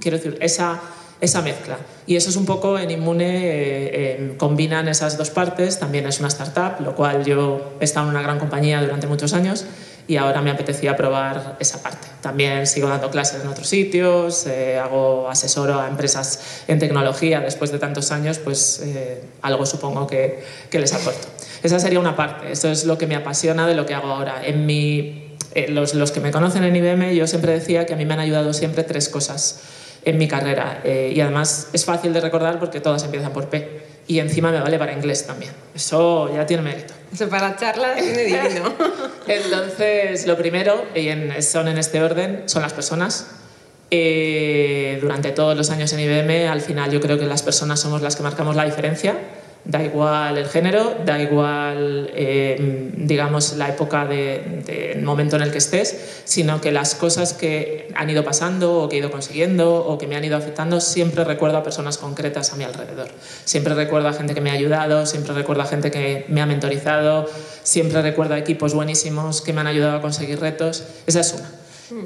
[0.00, 0.80] quiero decir, esa
[1.20, 1.78] esa mezcla.
[2.06, 6.18] Y eso es un poco en Inmune, eh, eh, combinan esas dos partes, también es
[6.18, 9.64] una startup, lo cual yo he estado en una gran compañía durante muchos años
[10.08, 12.06] y ahora me apetecía probar esa parte.
[12.20, 17.72] También sigo dando clases en otros sitios, eh, hago asesoro a empresas en tecnología después
[17.72, 18.84] de tantos años, pues
[19.42, 21.26] algo supongo que, que, les aporto.
[21.62, 24.46] Esa sería una parte, esto es lo que me apasiona de lo que hago ahora.
[24.46, 25.34] En mi,
[25.68, 28.20] los, los que me conocen en IBM, yo siempre decía que a mí me han
[28.20, 29.60] ayudado siempre tres cosas
[30.06, 30.80] en mi carrera.
[30.84, 33.84] Eh, y además es fácil de recordar porque todas empiezan por P.
[34.08, 35.52] Y encima me vale para inglés también.
[35.74, 36.94] Eso ya tiene mérito.
[37.12, 38.72] Eso para charlas tiene divino.
[39.26, 41.10] Entonces, lo primero, y
[41.42, 43.26] son en este orden, son las personas.
[43.90, 48.00] Eh, durante todos los años en IBM, al final yo creo que las personas somos
[48.00, 49.16] las que marcamos la diferencia
[49.66, 55.50] da igual el género, da igual, eh, digamos, la época del de, momento en el
[55.50, 59.74] que estés, sino que las cosas que han ido pasando o que he ido consiguiendo
[59.74, 63.08] o que me han ido afectando, siempre recuerdo a personas concretas a mi alrededor.
[63.44, 66.46] Siempre recuerdo a gente que me ha ayudado, siempre recuerdo a gente que me ha
[66.46, 67.28] mentorizado,
[67.62, 70.84] siempre recuerdo a equipos buenísimos que me han ayudado a conseguir retos.
[71.06, 71.50] Esa es una.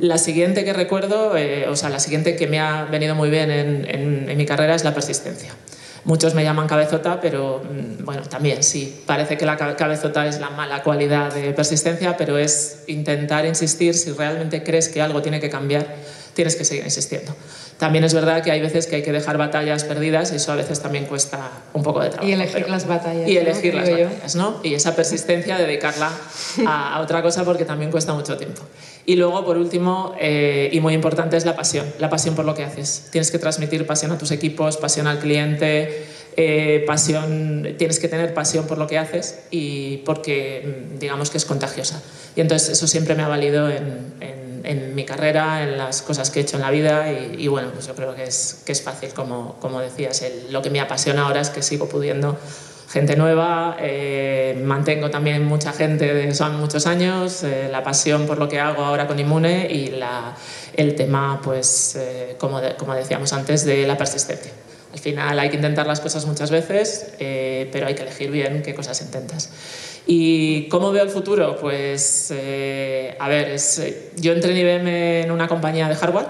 [0.01, 3.51] La siguiente que recuerdo, eh, o sea, la siguiente que me ha venido muy bien
[3.51, 5.55] en, en, en mi carrera es la persistencia.
[6.05, 10.51] Muchos me llaman cabezota, pero mm, bueno, también sí, parece que la cabezota es la
[10.51, 15.51] mala cualidad de persistencia, pero es intentar insistir si realmente crees que algo tiene que
[15.51, 15.87] cambiar,
[16.35, 17.35] tienes que seguir insistiendo.
[17.81, 20.57] También es verdad que hay veces que hay que dejar batallas perdidas y eso a
[20.57, 22.29] veces también cuesta un poco de trabajo.
[22.29, 23.29] Y elegir las batallas.
[23.29, 24.61] Y elegir las batallas, ¿no?
[24.63, 26.13] Y esa persistencia, dedicarla
[26.67, 28.63] a, a otra cosa porque también cuesta mucho tiempo.
[29.07, 32.55] Y luego, por último, eh, y muy importante, es la pasión, la pasión por lo
[32.55, 33.09] que haces.
[33.11, 38.35] Tienes que transmitir pasión a tus equipos, pasión al cliente, eh, pasión, tienes que tener
[38.35, 42.03] pasión por lo que haces y porque mm, digamos que es contagiosa.
[42.37, 46.31] Y entonces eso siempre me ha valido en, en, en mi carrera, en las cosas
[46.31, 48.73] que he hecho en la vida y, y bueno, pues yo creo que es, que
[48.73, 52.39] es fácil, como, como decías, el, lo que me apasiona ahora es que sigo pudiendo
[52.91, 58.39] gente nueva, eh, mantengo también mucha gente de son muchos años, eh, la pasión por
[58.39, 60.35] lo que hago ahora con Inmune y la,
[60.75, 64.51] el tema, pues, eh, como, de, como decíamos antes, de la persistencia.
[64.93, 68.61] Al final hay que intentar las cosas muchas veces, eh, pero hay que elegir bien
[68.63, 69.51] qué cosas intentas.
[70.13, 71.57] ¿Y cómo veo el futuro?
[71.61, 73.81] Pues, eh, a ver, es,
[74.17, 76.27] yo entré en IBM en una compañía de hardware,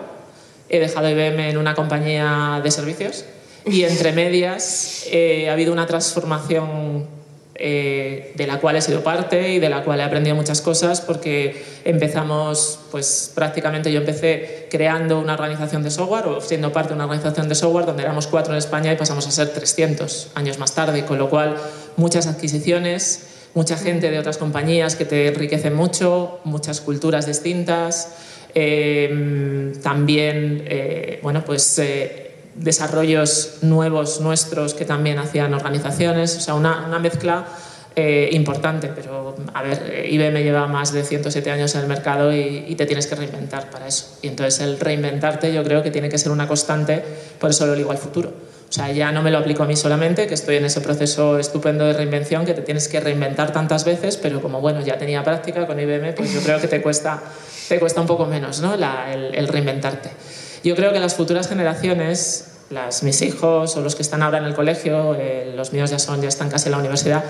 [0.68, 3.24] he dejado IBM en una compañía de servicios
[3.64, 7.06] y entre medias eh, ha habido una transformación
[7.54, 11.00] eh, de la cual he sido parte y de la cual he aprendido muchas cosas
[11.00, 16.96] porque empezamos, pues prácticamente yo empecé creando una organización de software o siendo parte de
[16.96, 20.58] una organización de software donde éramos cuatro en España y pasamos a ser 300 años
[20.58, 21.56] más tarde, con lo cual
[21.96, 28.16] muchas adquisiciones, mucha gente de otras compañías que te enriquecen mucho, muchas culturas distintas,
[28.54, 31.78] eh, también, eh, bueno, pues...
[31.78, 37.46] Eh, desarrollos nuevos nuestros que también hacían organizaciones, o sea, una, una mezcla
[37.96, 42.74] eh, importante, pero a ver, IBM lleva más de 107 años en el mercado y,
[42.76, 44.16] te tienes que reinventar para eso.
[44.22, 47.02] Y entonces el reinventarte yo creo que tiene que ser una constante,
[47.40, 48.32] por eso lo digo al futuro.
[48.70, 51.40] O sea, ya no me lo aplico a mí solamente, que estoy en ese proceso
[51.40, 55.24] estupendo de reinvención, que te tienes que reinventar tantas veces, pero como bueno, ya tenía
[55.24, 57.20] práctica con IBM, pues yo creo que te cuesta,
[57.68, 58.76] te cuesta un poco menos ¿no?
[58.76, 60.10] La, el, el, reinventarte.
[60.62, 64.44] Yo creo que las futuras generaciones, las, mis hijos o los que están ahora en
[64.44, 67.24] el colegio, eh, los míos ya, son, ya están casi en la universidad,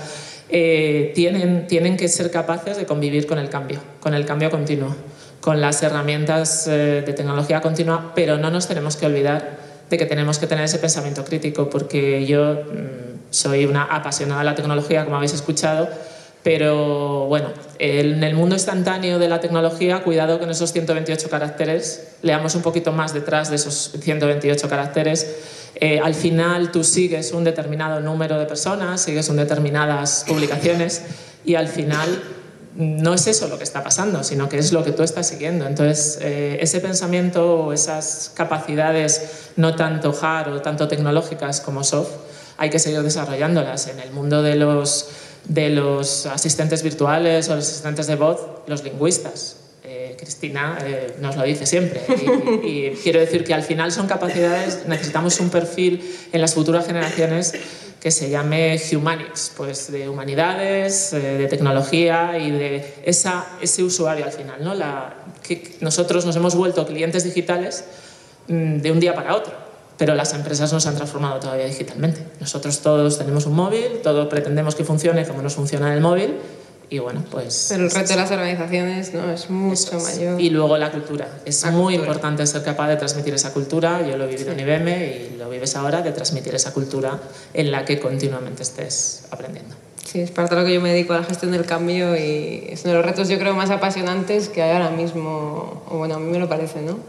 [0.49, 4.95] eh, tienen, tienen que ser capaces de convivir con el cambio, con el cambio continuo,
[5.39, 9.60] con las herramientas eh, de tecnología continua, pero no nos tenemos que olvidar
[9.91, 14.45] de que tenemos que tener ese pensamiento crítico, porque yo mmm, soy una apasionada de
[14.45, 15.89] la tecnología, como habéis escuchado,
[16.43, 22.55] pero bueno, en el mundo instantáneo de la tecnología, cuidado con esos 128 caracteres, leamos
[22.55, 25.69] un poquito más detrás de esos 128 caracteres.
[25.75, 31.03] Eh, al final tú sigues un determinado número de personas, sigues un determinadas publicaciones
[31.45, 32.21] y al final
[32.75, 35.67] no es eso lo que está pasando, sino que es lo que tú estás siguiendo.
[35.67, 42.11] Entonces, eh, ese pensamiento o esas capacidades no tanto hard o tanto tecnológicas como soft,
[42.57, 43.87] hay que seguir desarrollándolas.
[43.87, 45.09] En el mundo de los,
[45.45, 49.57] de los asistentes virtuales o los asistentes de voz, los lingüistas.
[49.83, 52.01] Eh, Cristina eh, nos lo dice siempre.
[52.63, 56.85] Y, y quiero decir que al final son capacidades, necesitamos un perfil en las futuras
[56.85, 57.53] generaciones
[58.01, 64.25] que se llame Humanics, pues de humanidades, eh, de tecnología y de esa, ese usuario
[64.25, 64.63] al final.
[64.63, 64.73] ¿no?
[64.73, 67.85] La, que nosotros nos hemos vuelto clientes digitales
[68.47, 69.53] mmm, de un día para otro,
[69.97, 72.25] pero las empresas no se han transformado todavía digitalmente.
[72.39, 76.39] Nosotros todos tenemos un móvil, todos pretendemos que funcione como nos funciona el móvil
[76.91, 77.67] y bueno, pues...
[77.69, 79.31] Pero el reto de las organizaciones ¿no?
[79.31, 80.03] es mucho es.
[80.03, 80.41] mayor.
[80.41, 81.25] Y luego la cultura.
[81.45, 82.07] Es la muy cultura.
[82.07, 84.05] importante ser capaz de transmitir esa cultura.
[84.05, 84.59] Yo lo he vivido sí.
[84.59, 87.17] en IBM y lo vives ahora, de transmitir esa cultura
[87.53, 89.73] en la que continuamente estés aprendiendo.
[90.05, 92.65] Sí, es parte de lo que yo me dedico a la gestión del cambio y
[92.67, 96.15] es uno de los retos yo creo más apasionantes que hay ahora mismo, o bueno,
[96.15, 96.99] a mí me lo parece, ¿no?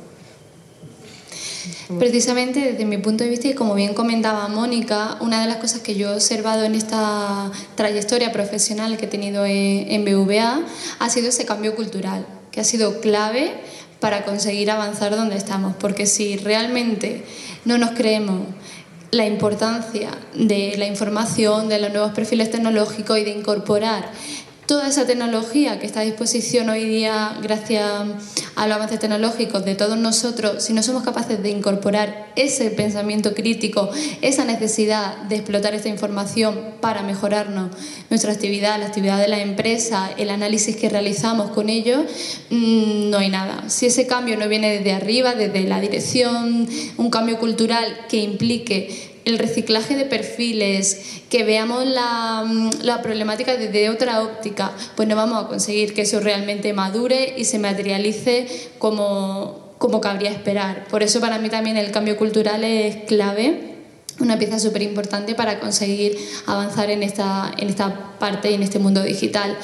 [1.98, 5.80] Precisamente desde mi punto de vista, y como bien comentaba Mónica, una de las cosas
[5.80, 10.60] que yo he observado en esta trayectoria profesional que he tenido en, BVA
[10.98, 13.52] ha sido ese cambio cultural, que ha sido clave
[14.00, 17.24] para conseguir avanzar donde estamos, porque si realmente
[17.64, 18.40] no nos creemos
[19.12, 24.10] la importancia de la información, de los nuevos perfiles tecnológicos y de incorporar
[24.72, 27.84] toda esa tecnología que está a disposición hoy día gracias
[28.56, 33.34] a los avances tecnológicos de todos nosotros, si no somos capaces de incorporar ese pensamiento
[33.34, 33.90] crítico,
[34.22, 37.70] esa necesidad de explotar esta información para mejorarnos
[38.08, 42.06] nuestra actividad, la actividad de la empresa, el análisis que realizamos con ello,
[42.48, 43.68] mmm, no hay nada.
[43.68, 49.11] Si ese cambio no viene desde arriba, desde la dirección, un cambio cultural que implique
[49.24, 52.44] el reciclaje de perfiles, que veamos la,
[52.82, 57.44] la, problemática desde otra óptica, pues no vamos a conseguir que eso realmente madure y
[57.44, 58.46] se materialice
[58.78, 60.86] como, como cabría esperar.
[60.90, 63.72] Por eso para mí también el cambio cultural es clave
[64.20, 68.78] una pieza súper importante para conseguir avanzar en esta, en esta parte y en este
[68.78, 69.56] mundo digital.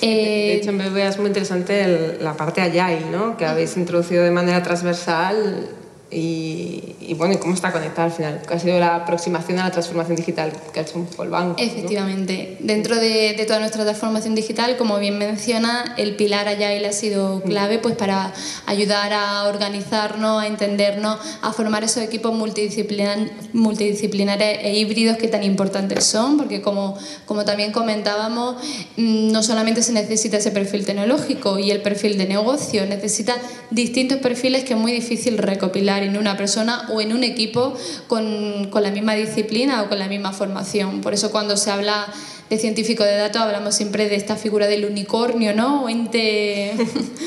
[0.00, 3.36] Eh, de hecho, en BBVA es muy interesante el, la parte Agile, ¿no?
[3.36, 5.68] que habéis introducido de manera transversal
[6.12, 9.64] y, y, bueno, y cómo está conectado al final, que ha sido la aproximación a
[9.64, 11.56] la transformación digital que ha hecho un poco el banco.
[11.58, 12.66] Efectivamente, ¿no?
[12.66, 17.40] dentro de, de, toda nuestra transformación digital, como bien menciona, el pilar Agile ha sido
[17.42, 18.32] clave pues, para
[18.66, 23.18] ayudar a organizarnos, a entendernos, a formar esos equipos multidisciplinar,
[23.52, 28.56] multidisciplinares e híbridos que tan importantes son, porque como, como también comentábamos,
[28.96, 33.34] mm, no solamente se necesita ese perfil tecnológico y el perfil de negocio, necesita
[33.70, 37.74] distintos perfiles que es muy difícil recopilar en una persona o en un equipo
[38.06, 41.00] con, con, la misma disciplina o con la misma formación.
[41.00, 42.06] Por eso cuando se habla
[42.50, 45.84] de científico de datos hablamos siempre de esta figura del unicornio, ¿no?
[45.84, 46.72] O ente,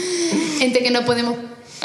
[0.62, 1.36] ente que no podemos,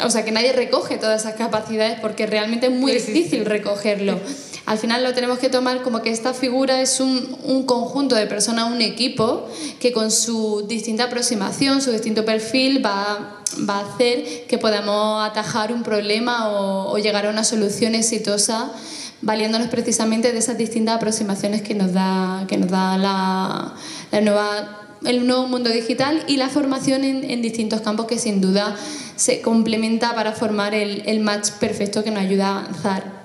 [0.03, 4.19] o sea, que nadie recoge todas esas capacidades porque realmente es muy difícil recogerlo.
[4.71, 8.25] Al final lo tenemos que tomar como que esta figura es un, un conjunto de
[8.25, 9.49] personas, un equipo,
[9.81, 15.73] que con su distinta aproximación, su distinto perfil va va a hacer que podamos atajar
[15.73, 18.71] un problema o, llegar a una solución exitosa
[19.21, 23.73] valiéndonos precisamente de esas distintas aproximaciones que nos da, que nos da la,
[24.21, 28.73] nueva el nuevo mundo digital y la formación en, en, distintos campos que sin duda
[29.17, 33.20] se complementa para formar el, el match perfecto que nos ayuda a avanzar.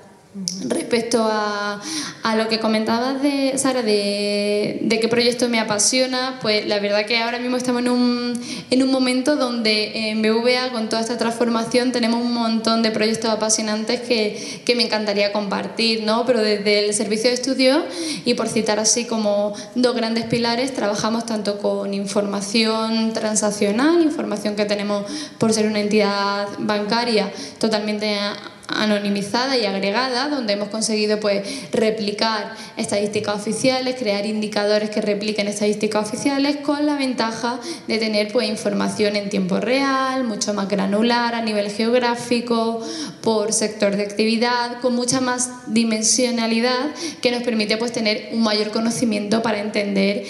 [0.67, 1.81] Respecto a,
[2.21, 7.05] a, lo que comentabas de Sara, de, de, qué proyecto me apasiona, pues la verdad
[7.05, 11.17] que ahora mismo estamos en un, en un momento donde en BVA, con toda esta
[11.17, 16.25] transformación, tenemos un montón de proyectos apasionantes que, que me encantaría compartir, ¿no?
[16.27, 17.83] Pero desde el servicio de estudio,
[18.23, 24.65] y por citar así como dos grandes pilares, trabajamos tanto con información transaccional, información que
[24.65, 25.05] tenemos
[25.39, 28.17] por ser una entidad bancaria totalmente
[28.67, 36.07] anonimizada y agregada, donde hemos conseguido pues, replicar estadísticas oficiales, crear indicadores que repliquen estadísticas
[36.07, 41.41] oficiales, con la ventaja de tener pues, información en tiempo real, mucho más granular a
[41.41, 42.81] nivel geográfico,
[43.21, 46.91] por sector de actividad, con mucha más dimensionalidad
[47.21, 50.25] que nos permite pues, tener un mayor conocimiento para entender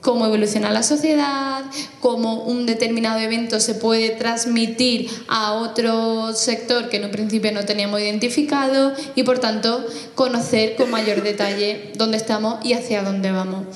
[0.00, 1.64] cómo evoluciona la sociedad,
[2.00, 7.64] cómo un determinado evento se puede transmitir a otro sector que en un principio no
[7.64, 9.84] teníamos identificado y por tanto
[10.14, 13.66] conocer con mayor detalle dónde estamos y hacia dónde vamos.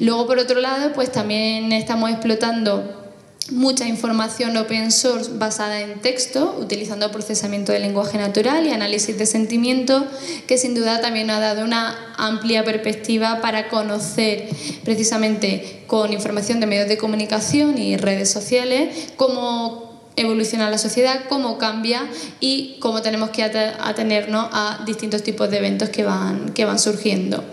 [0.00, 3.05] Luego por otro lado, pues también estamos explotando
[3.50, 9.26] mucha información open source basada en texto, utilizando procesamiento de lenguaje natural y análisis de
[9.26, 10.06] sentimiento,
[10.46, 14.48] que sin duda también ha dado una amplia perspectiva para conocer
[14.84, 19.85] precisamente con información de medios de comunicación y redes sociales cómo
[20.16, 22.02] evoluciona la sociedad, cómo cambia
[22.40, 27.44] y cómo tenemos que atenernos a distintos tipos de eventos que van, que van surgiendo.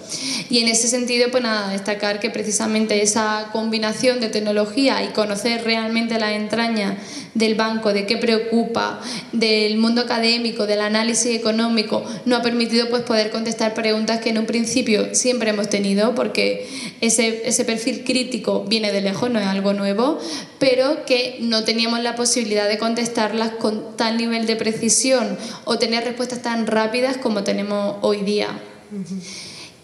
[0.49, 5.64] Y en ese sentido, pues nada, destacar que precisamente esa combinación de tecnología y conocer
[5.64, 6.97] realmente la entraña
[7.34, 9.01] del banco, de qué preocupa,
[9.32, 14.38] del mundo académico, del análisis económico, nos ha permitido pues, poder contestar preguntas que en
[14.38, 16.68] un principio siempre hemos tenido, porque
[17.01, 20.20] ese, ese perfil crítico viene de lejos, no es algo nuevo,
[20.59, 26.04] pero que no teníamos la posibilidad de contestarlas con tal nivel de precisión o tener
[26.04, 28.49] respuestas tan rápidas como tenemos hoy día.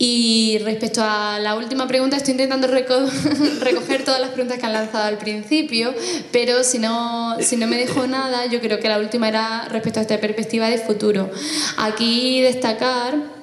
[0.01, 2.67] Y respecto a la última pregunta, estoy intentando
[3.61, 5.93] recoger todas las preguntas que han lanzado al principio,
[6.31, 9.99] pero si no, si no me dejo nada, yo creo que la última era respecto
[9.99, 11.29] a esta perspectiva de futuro.
[11.77, 13.39] Aquí destacar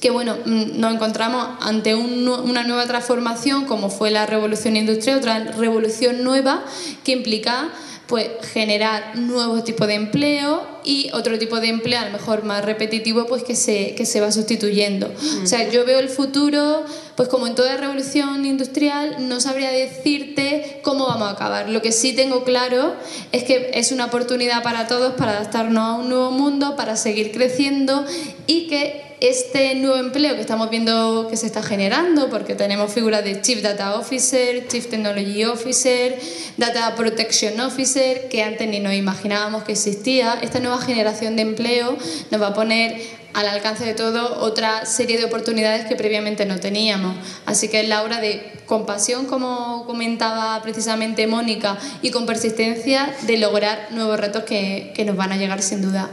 [0.00, 5.38] que bueno, mm, nos encontramos ante una nueva transformación como fue la revolución industrial, otra
[5.52, 6.62] revolución nueva
[7.04, 7.70] que implica
[8.06, 12.64] pues generar nuevos tipos de empleo y otro tipo de empleo, a lo mejor más
[12.64, 15.12] repetitivo, pues que se, que se va sustituyendo.
[15.42, 16.84] O sea, yo veo el futuro,
[17.16, 21.68] pues como en toda revolución industrial, no sabría decirte cómo vamos a acabar.
[21.68, 22.94] Lo que sí tengo claro
[23.32, 27.32] es que es una oportunidad para todos para adaptarnos a un nuevo mundo, para seguir
[27.32, 28.04] creciendo
[28.46, 33.24] y que este nuevo empleo que estamos viendo que se está generando, porque tenemos figuras
[33.24, 36.18] de Chief Data Officer, Chief Technology Officer,
[36.56, 41.96] Data Protection Officer, que antes ni nos imaginábamos que existía, esta nueva generación de empleo
[42.30, 43.00] nos va a poner
[43.32, 47.16] al alcance de todo otra serie de oportunidades que previamente no teníamos.
[47.44, 53.36] Así que es la hora de compasión, como comentaba precisamente Mónica, y con persistencia de
[53.36, 56.08] lograr nuevos retos que, que nos van a llegar sin duda.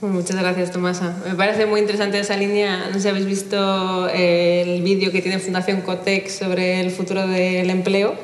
[0.00, 1.16] Muchas gracias, Tomasa.
[1.26, 2.86] Me parece muy interesante esa línea.
[2.86, 7.26] No sé si habéis visto eh, el vídeo que tiene Fundación Cotex sobre el futuro
[7.26, 8.14] del empleo.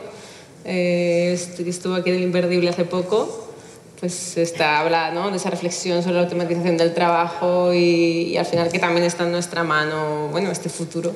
[0.64, 3.50] Eh, estuvo aquí en el Imperdible hace poco.
[3.98, 5.32] Pues está, habla ¿no?
[5.32, 9.24] de esa reflexión sobre la automatización del trabajo y, y al final que también está
[9.24, 11.12] en nuestra mano bueno, este futuro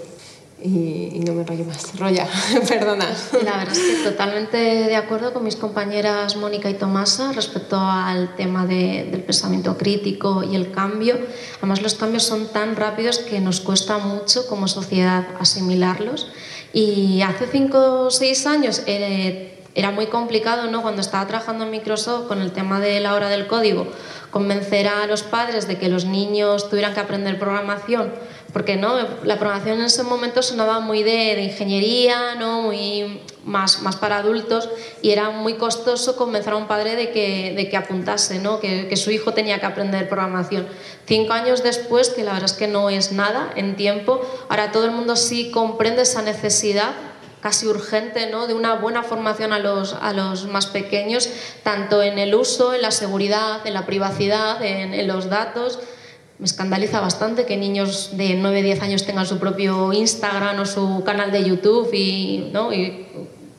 [0.62, 1.98] y, no me rollo más.
[1.98, 2.26] Rolla,
[2.68, 3.06] perdona.
[3.44, 8.34] La verdad es que totalmente de acuerdo con mis compañeras Mónica y Tomasa respecto al
[8.34, 11.18] tema de, del pensamiento crítico y el cambio.
[11.58, 16.30] Además, los cambios son tan rápidos que nos cuesta mucho como sociedad asimilarlos.
[16.72, 20.82] Y hace cinco o seis años eh, era muy complicado, ¿no?
[20.82, 23.86] Cuando estaba trabajando en Microsoft con el tema de la hora del código,
[24.30, 28.12] convencer a los padres de que los niños tuvieran que aprender programación
[28.58, 28.96] porque ¿no?
[29.22, 32.62] la programación en ese momento sonaba muy de, ingeniería, ¿no?
[32.62, 34.68] muy más, más, para adultos
[35.00, 38.58] y era muy costoso convencer a un padre de que, de que apuntase, ¿no?
[38.58, 40.66] que, que, su hijo tenía que aprender programación.
[41.06, 44.86] Cinco años después, que la verdad es que no es nada en tiempo, ahora todo
[44.86, 46.90] el mundo sí comprende esa necesidad
[47.40, 48.48] casi urgente ¿no?
[48.48, 51.30] de una buena formación a los, a los más pequeños,
[51.62, 55.78] tanto en el uso, en la seguridad, en la privacidad, en los datos
[56.38, 61.02] me escandaliza bastante que niños de 9, 10 años tengan su propio Instagram o su
[61.04, 62.72] canal de YouTube y, ¿no?
[62.72, 63.06] y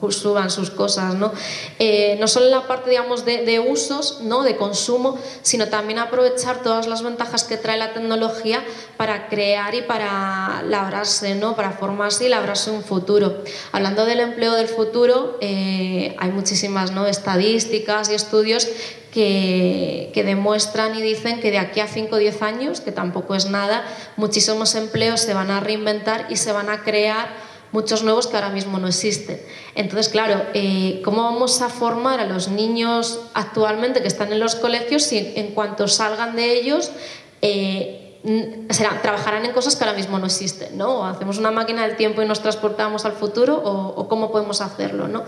[0.10, 1.34] suban sus cosas, ¿no?
[1.78, 4.44] Eh, no solo en la parte, digamos, de, usos, ¿no?
[4.44, 8.64] De consumo, sino también aprovechar todas las ventajas que trae la tecnología
[8.96, 11.56] para crear y para labrarse, ¿no?
[11.56, 13.44] Para formarse y labrarse un futuro.
[13.74, 17.06] Hablando del empleo del futuro, eh, hay muchísimas, ¿no?
[17.06, 18.68] Estadísticas y estudios
[19.12, 23.36] que, que demuestran y dicen que de aquí a 5 o 10 años, que tampoco
[23.36, 23.84] es nada,
[24.16, 28.50] muchísimos empleos se van a reinventar y se van a crear muchos nuevos que ahora
[28.50, 29.42] mismo no existen.
[29.76, 34.56] Entonces, claro, eh, ¿cómo vamos a formar a los niños actualmente que están en los
[34.56, 36.92] colegios si en cuanto salgan de ellos
[37.42, 38.06] eh,
[39.02, 41.00] trabajarán en cosas que ahora mismo no existen, ¿no?
[41.00, 45.08] O hacemos una máquina del tiempo y nos transportamos al futuro o, cómo podemos hacerlo,
[45.08, 45.24] ¿no?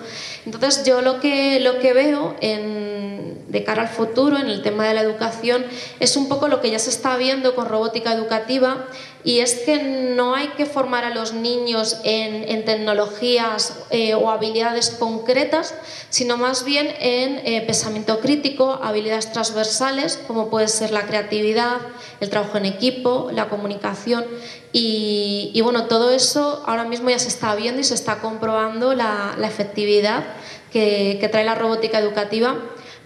[0.46, 4.94] Entonces yo lo que, lo que veo de cara al futuro en el tema de
[4.94, 5.66] la educación
[6.00, 8.88] es un poco lo que ya se está viendo con robótica educativa
[9.24, 14.90] y es que no hay que formar a los niños en, tecnologías eh, o habilidades
[14.92, 15.76] concretas,
[16.10, 21.78] sino más bien en eh, pensamiento crítico, habilidades transversales, como puede ser la creatividad,
[22.20, 24.26] el trabajo en equipo, la comunicación.
[24.74, 29.36] Y, bueno, todo eso ahora mismo ya se está viendo y se está comprobando la,
[29.44, 30.24] efectividad
[30.72, 32.56] que trae la robótica educativa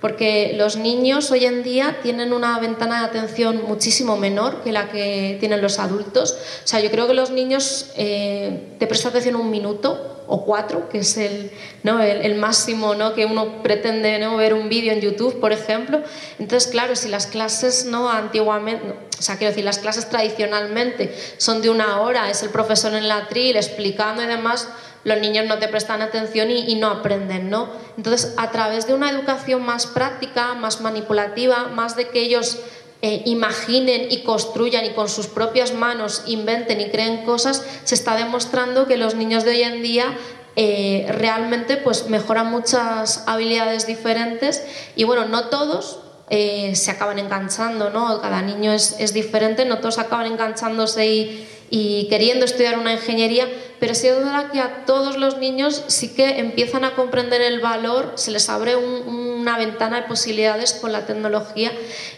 [0.05, 4.87] porque los niños hoy en día tienen una ventana de atención muchísimo menor que la
[4.87, 6.37] que tienen los adultos.
[6.63, 10.89] O sea, yo creo que los niños eh, te prestan atención un minuto o cuatro,
[10.89, 11.49] que es el,
[11.81, 11.99] ¿no?
[11.99, 13.15] el, máximo ¿no?
[13.15, 14.37] que uno pretende ¿no?
[14.37, 16.03] ver un vídeo en YouTube, por ejemplo.
[16.37, 18.85] Entonces, claro, si las clases no antiguamente,
[19.17, 23.07] o sea, quiero decir, las clases tradicionalmente son de una hora, es el profesor en
[23.07, 24.69] la tril explicando y demás,
[25.05, 27.69] los niños no te prestan atención y, no aprenden, ¿no?
[27.95, 32.57] Entonces, a través de una educación más práctica, más manipulativa, más de que ellos
[33.03, 38.15] eh, imaginen y construyan y con sus propias manos inventen y creen cosas, se está
[38.17, 40.17] demostrando que los niños de hoy en día
[40.55, 44.63] eh, realmente pues mejoran muchas habilidades diferentes
[44.95, 45.99] y bueno, no todos,
[46.31, 48.19] eh, se acaban enganchando, ¿no?
[48.21, 53.47] Cada niño es, es, diferente, no todos acaban enganchándose y, y queriendo estudiar una ingeniería,
[53.79, 57.59] pero sí es verdad que a todos los niños sí que empiezan a comprender el
[57.59, 61.71] valor, se les abre una ventana de posibilidades con la tecnología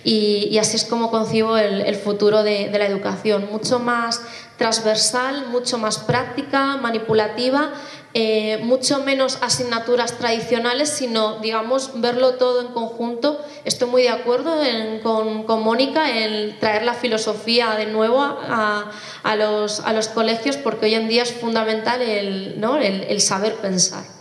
[0.04, 4.22] y, así es como concibo el, futuro de, la educación, mucho más
[4.58, 7.72] transversal, mucho más práctica, manipulativa,
[8.20, 13.40] eh, mucho menos asignaturas tradicionales, sino, digamos, verlo todo en conjunto.
[13.64, 14.56] Estoy muy de acuerdo
[15.04, 18.92] con, con, Mónica en traer la filosofía de nuevo a,
[19.38, 22.78] los, a, los, colegios, porque hoy en día es fundamental el, ¿no?
[22.78, 24.17] el saber pensar.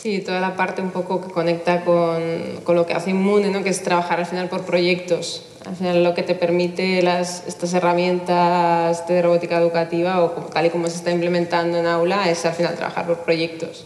[0.00, 2.22] Sí, toda la parte un poco que conecta con,
[2.64, 3.62] con lo que hace Inmune, ¿no?
[3.62, 5.42] que es trabajar al final por proyectos.
[5.66, 10.70] Al final lo que te permite las, estas herramientas de robótica educativa o tal y
[10.70, 13.84] como se está implementando en aula es al final trabajar por proyectos,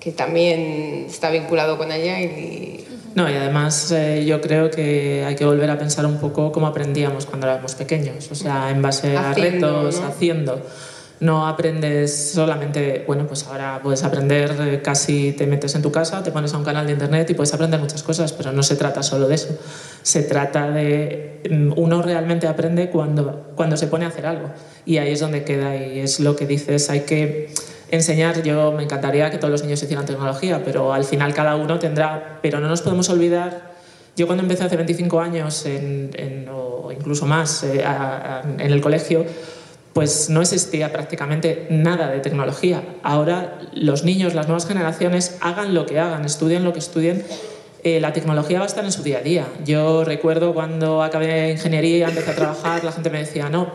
[0.00, 2.84] que también está vinculado con ella y...
[3.14, 6.66] No, y además eh, yo creo que hay que volver a pensar un poco cómo
[6.66, 10.60] aprendíamos cuando éramos pequeños, o sea, en base a retos, haciendo
[11.20, 16.22] no aprendes solamente, bueno, pues ahora puedes aprender, eh, casi te metes en tu casa,
[16.22, 18.76] te pones a un canal de internet y puedes aprender muchas cosas, pero no se
[18.76, 19.56] trata solo de eso.
[20.02, 24.50] Se trata de, mm, uno realmente aprende cuando, cuando se pone a hacer algo.
[24.84, 27.50] Y ahí es donde queda y es lo que dices, hay que
[27.90, 31.78] enseñar, yo me encantaría que todos los niños hicieran tecnología, pero al final cada uno
[31.78, 33.74] tendrá, pero no nos podemos olvidar,
[34.16, 37.84] yo cuando empecé hace 25 años, en, o incluso más, eh,
[38.58, 39.24] en el colegio,
[39.94, 42.82] pues no existía prácticamente nada de tecnología.
[43.04, 47.24] Ahora los niños, las nuevas generaciones, hagan lo que hagan, estudien lo que estudien,
[47.84, 49.46] eh, la tecnología va a estar en su día a día.
[49.64, 53.68] Yo recuerdo cuando acabé ingeniería, empecé a trabajar, la gente me decía, no,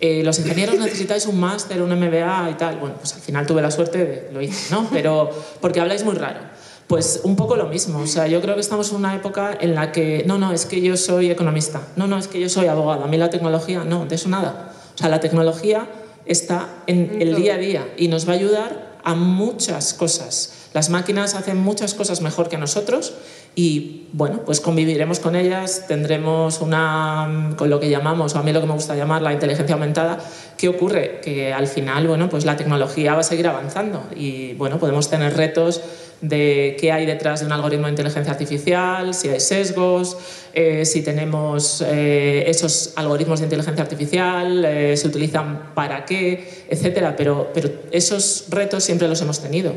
[0.00, 2.76] eh, los ingenieros necesitáis un máster, un MBA y tal.
[2.76, 4.86] Bueno, pues al final tuve la suerte de lo hice, ¿no?
[4.92, 5.30] Pero
[5.62, 6.40] porque habláis muy raro.
[6.86, 9.74] Pues un poco lo mismo, o sea, yo creo que estamos en una época en
[9.74, 12.66] la que, no, no, es que yo soy economista, no, no, es que yo soy
[12.66, 14.72] abogado, a mí la tecnología, no, de eso nada.
[14.98, 15.88] O sea, la tecnología
[16.26, 20.54] está en el día a día y nos va a ayudar a muchas cosas.
[20.74, 23.14] Las máquinas hacen muchas cosas mejor que nosotros
[23.58, 28.52] y bueno, pues conviviremos con ellas, tendremos una, con lo que llamamos, o a mí
[28.52, 30.20] lo que me gusta llamar la inteligencia aumentada.
[30.56, 31.18] ¿Qué ocurre?
[31.24, 35.36] Que al final, bueno, pues la tecnología va a seguir avanzando y bueno, podemos tener
[35.36, 35.80] retos
[36.20, 40.16] de qué hay detrás de un algoritmo de inteligencia artificial, si hay sesgos,
[40.54, 47.16] eh, si tenemos eh, esos algoritmos de inteligencia artificial, eh, se utilizan para qué, etcétera.
[47.16, 49.72] Pero, pero esos retos siempre los hemos tenido.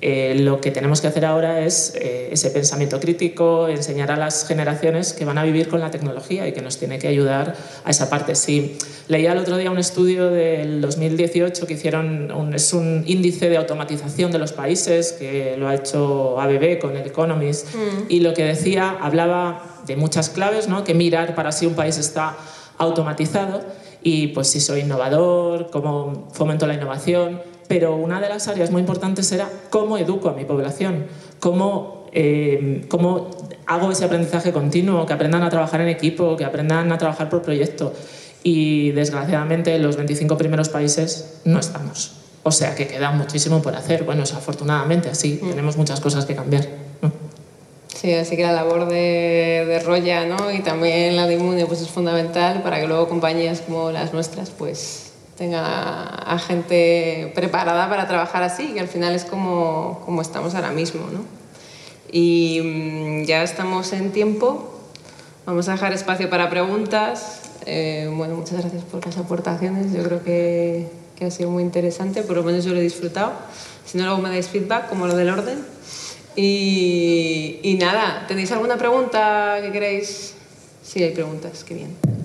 [0.00, 4.46] Eh, lo que tenemos que hacer ahora es eh, ese pensamiento crítico, enseñar a las
[4.46, 7.90] generaciones que van a vivir con la tecnología y que nos tiene que ayudar a
[7.90, 8.34] esa parte.
[8.34, 8.76] Sí,
[9.08, 13.56] leía el otro día un estudio del 2018 que hicieron, un, es un índice de
[13.56, 18.04] automatización de los países que lo ha hecho ABB con el Economist mm.
[18.08, 20.84] y lo que decía, hablaba de muchas claves, ¿no?
[20.84, 22.36] que mirar para si un país está
[22.78, 23.62] automatizado
[24.02, 28.80] y pues si soy innovador, cómo fomento la innovación, pero una de las áreas muy
[28.80, 31.06] importantes era cómo educo a mi población,
[31.40, 33.30] cómo eh, cómo
[33.66, 37.42] hago ese aprendizaje continuo, que aprendan a trabajar en equipo, que aprendan a trabajar por
[37.42, 37.92] proyecto.
[38.44, 42.12] Y desgraciadamente en los 25 primeros países no estamos.
[42.44, 44.04] O sea que queda muchísimo por hacer.
[44.04, 45.50] Bueno, es afortunadamente así, mm.
[45.50, 46.68] tenemos muchas cosas que cambiar.
[47.88, 50.52] Sí, así que la labor de, de Roya ¿no?
[50.52, 54.50] y también la de Inmune pues es fundamental para que luego compañías como las nuestras
[54.50, 55.03] pues
[55.36, 60.70] tengan a, gente preparada para trabajar así, que al final es como, como estamos ahora
[60.70, 61.02] mismo.
[61.12, 61.24] ¿no?
[62.10, 64.72] Y mm, ya estamos en tiempo,
[65.46, 67.40] vamos a dejar espacio para preguntas.
[67.66, 72.22] Eh, bueno, muchas gracias por las aportaciones, yo creo que, que ha sido muy interesante,
[72.22, 73.32] por lo menos yo lo he disfrutado.
[73.84, 75.64] Si no, luego me dais feedback, como lo del orden.
[76.36, 80.34] Y, y nada, ¿tenéis alguna pregunta que queréis?
[80.82, 82.23] Sí, hay preguntas, qué bien.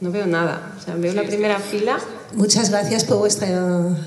[0.00, 1.98] No veo nada, o sea, veo la primera fila.
[2.32, 3.48] Muchas gracias por vuestra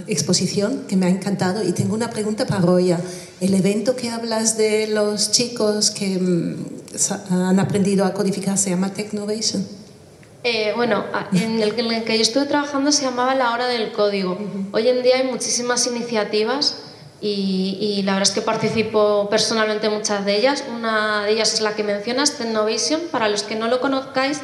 [0.08, 1.64] exposición, que me ha encantado.
[1.64, 3.00] Y tengo una pregunta para Roya.
[3.40, 6.56] El evento que hablas de los chicos que mm,
[7.30, 9.68] han aprendido a codificar se llama Technovation.
[10.44, 13.92] Eh, bueno, en el, en el, que yo estuve trabajando se llamaba La Hora del
[13.92, 14.38] Código.
[14.72, 16.78] Hoy en día hay muchísimas iniciativas
[17.26, 20.66] y, la verdad es que participo personalmente en muchas de ellas.
[20.76, 23.00] Una de ellas es la que mencionas, Technovation.
[23.12, 24.42] Para los que no lo conozcáis,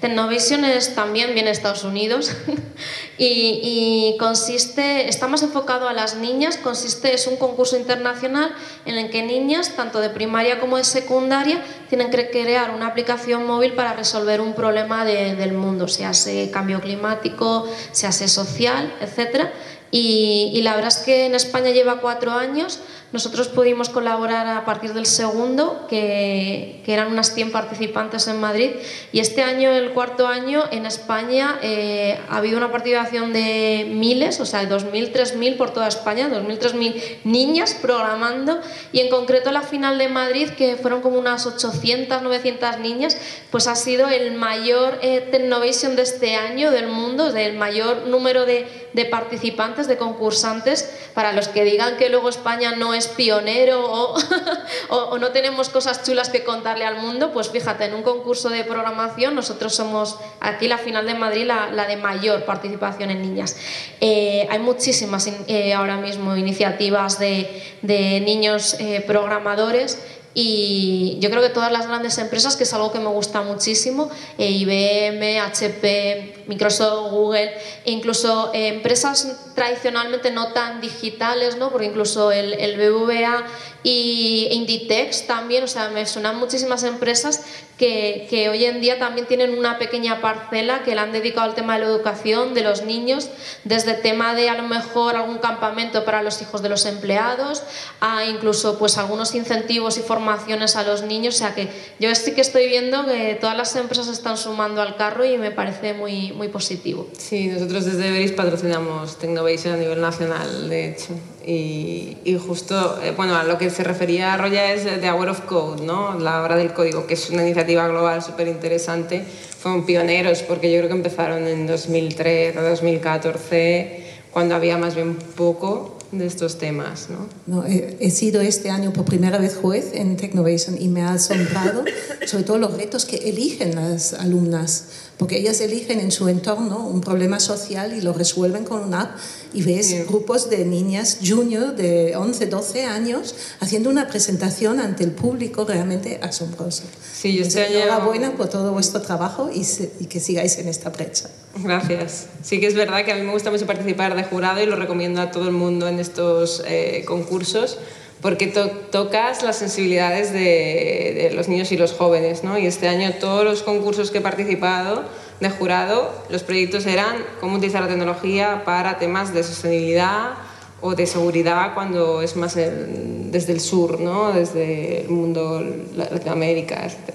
[0.00, 2.32] Technovation es también viene Estados Unidos
[3.18, 8.54] y, consiste, está más enfocado a las niñas, consiste, es un concurso internacional
[8.86, 13.46] en el que niñas, tanto de primaria como de secundaria, tienen que crear una aplicación
[13.46, 16.12] móvil para resolver un problema del mundo, sea
[16.50, 19.52] cambio climático, sea social, etcétera
[19.92, 22.80] y, la verdad es que en España lleva cuatro años.
[23.12, 28.70] Nosotros pudimos colaborar a partir del segundo, que, eran unas 100 participantes en Madrid.
[29.12, 34.40] Y este año, el cuarto año, en España eh, ha habido una participación de miles,
[34.40, 38.60] o sea, de 2.000, 3.000 por toda España, 2.000, 3.000 niñas programando.
[38.92, 43.16] Y en concreto la final de Madrid, que fueron como unas 800, 900 niñas,
[43.52, 48.46] pues ha sido el mayor eh, Technovation de este año del mundo, el mayor número
[48.46, 54.14] de de participantes, de concursantes, para los que digan que luego España no es pionero
[54.88, 58.64] o, no tenemos cosas chulas que contarle al mundo, pues fíjate, en un concurso de
[58.64, 63.56] programación nosotros somos aquí la final de Madrid la, de mayor participación en niñas.
[64.00, 69.98] Eh, hay muchísimas eh, ahora mismo iniciativas de, niños eh, programadores
[70.32, 74.10] y yo creo que todas las grandes empresas, que es algo que me gusta muchísimo,
[74.38, 77.52] eh, IBM, HP, Microsoft, Google,
[77.84, 81.70] e incluso eh, empresas tradicionalmente no tan digitales, ¿no?
[81.70, 83.44] porque incluso el, el BBVA
[83.82, 87.42] y Inditex también, o sea, me suenan muchísimas empresas
[87.76, 91.54] que, que, hoy en día también tienen una pequeña parcela que le han dedicado al
[91.54, 93.30] tema de la educación de los niños,
[93.64, 97.62] desde tema de a lo mejor algún campamento para los hijos de los empleados,
[98.00, 101.68] a incluso pues algunos incentivos y formaciones a los niños, o sea que
[101.98, 105.50] yo sí que estoy viendo que todas las empresas están sumando al carro y me
[105.50, 107.08] parece muy, muy positivo.
[107.16, 111.14] Sí, nosotros desde Veris patrocinamos Technovation a nivel nacional, de hecho.
[111.44, 115.30] Y, y justo, eh, bueno, a lo que se refería a Roya es The Hour
[115.30, 116.18] of Code, ¿no?
[116.18, 119.24] la hora del código, que es una iniciativa global súper interesante.
[119.58, 125.16] Fueron pioneros porque yo creo que empezaron en 2003 o 2014, cuando había más bien
[125.16, 127.08] poco de estos temas.
[127.08, 127.26] ¿no?
[127.46, 131.12] no he, he, sido este año por primera vez juez en Technovation y me ha
[131.14, 131.84] asombrado
[132.26, 134.84] sobre todo los retos que eligen las alumnas
[135.20, 139.18] porque ellas eligen en su entorno un problema social y lo resuelven con una app
[139.52, 145.10] y ves grupos de niñas junior de 11, 12 años haciendo una presentación ante el
[145.10, 146.84] público realmente asombrosa.
[147.12, 149.60] Sí, yo estoy Enhorabuena por todo vuestro trabajo y,
[150.00, 151.28] y, que sigáis en esta brecha.
[151.54, 152.28] Gracias.
[152.42, 154.76] Sí que es verdad que a mí me gusta mucho participar de jurado y lo
[154.76, 157.76] recomiendo a todo el mundo en estos eh, concursos
[158.20, 162.44] porque tocas las sensibilidades de, los niños y los jóvenes.
[162.44, 162.58] ¿no?
[162.58, 165.04] Y este año todos los concursos que he participado
[165.40, 170.34] de jurado, los proyectos eran cómo utilizar la tecnología para temas de sostenibilidad
[170.82, 174.32] o de seguridad cuando es más desde el sur, ¿no?
[174.32, 175.64] desde el mundo
[175.94, 177.14] Latinoamérica, etc.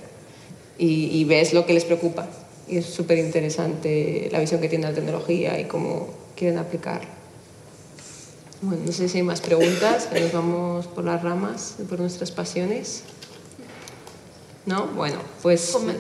[0.78, 2.28] Y, y ves lo que les preocupa.
[2.68, 7.25] Y es súper interesante la visión que tiene la tecnología y cómo quieren aplicarla.
[8.66, 13.04] Bueno, no sé si hay más preguntas, nos vamos por las ramas, por nuestras pasiones.
[14.66, 14.88] ¿No?
[14.88, 15.72] Bueno, pues...
[15.72, 15.94] bueno,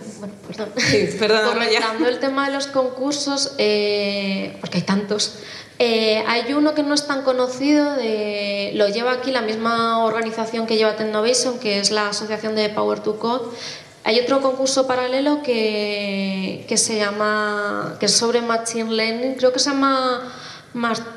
[0.47, 0.71] perdón.
[0.77, 5.35] Sí, Comentando el tema de los concursos, eh, porque hay tantos,
[5.77, 10.65] eh, hay uno que no es tan conocido, de, lo lleva aquí la misma organización
[10.65, 13.55] que lleva Technovation, que es la Asociación de Power to Code.
[14.03, 19.59] Hay otro concurso paralelo que, que se llama, que es sobre Machine Learning, creo que
[19.59, 20.33] se llama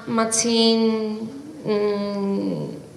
[0.06, 2.87] Machine Mm,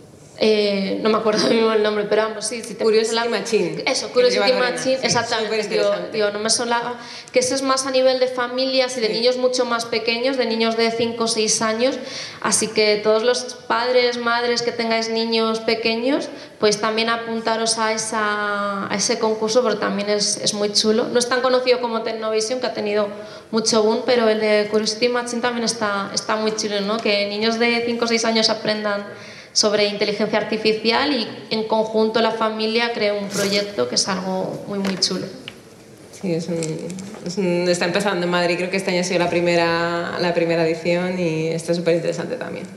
[0.44, 3.26] Eh, no me acuerdo mismo el nombre, pero vamos, sí, si te Curiosity la...
[3.26, 3.84] Machine.
[3.86, 5.68] Eso, Curiosity Machine, sí, exactamente.
[5.68, 6.96] Digo, digo, no me sola...
[7.32, 10.48] Que eso es más a nivel de familias y de niños mucho más pequeños, de
[10.48, 12.00] niños de 5 o 6 años.
[12.42, 16.28] Así que todos los padres, madres que tengáis niños pequeños,
[16.60, 21.08] pues también apuntaros a, esa, a ese concurso, porque también es, es muy chulo.
[21.08, 23.08] No es tan conocido como Technovation, que ha tenido
[23.52, 26.98] mucho boom, pero el de Curiosity Machine también está, está muy chulo, ¿no?
[26.98, 29.06] Que niños de 5 o 6 años aprendan
[29.54, 34.80] sobre inteligencia artificial y en conjunto la familia crea un proyecto que es algo muy,
[34.80, 35.28] muy chulo.
[36.12, 40.34] Sí, es está empezando en Madrid, creo que este año ha sido la primera, la
[40.34, 42.68] primera edición y está súper interesante también.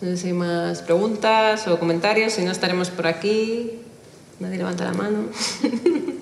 [0.00, 3.72] No sé si hay más preguntas o comentarios, si no estaremos por aquí.
[4.40, 5.26] Nadie levanta la mano.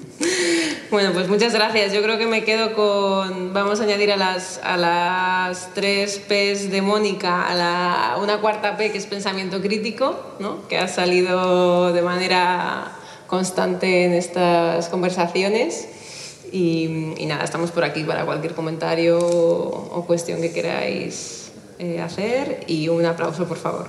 [0.95, 1.93] Bueno, pues muchas gracias.
[1.93, 3.53] Yo creo que me quedo con.
[3.53, 8.77] Vamos a añadir a las, a las tres P's de Mónica a la, una cuarta
[8.77, 10.69] P que es pensamiento crítico, ¿no?
[10.69, 12.93] que ha salido de manera
[13.27, 15.89] constante en estas conversaciones.
[16.53, 22.63] Y, y nada, estamos por aquí para cualquier comentario o cuestión que queráis eh, hacer.
[22.69, 23.89] Y un aplauso, por favor.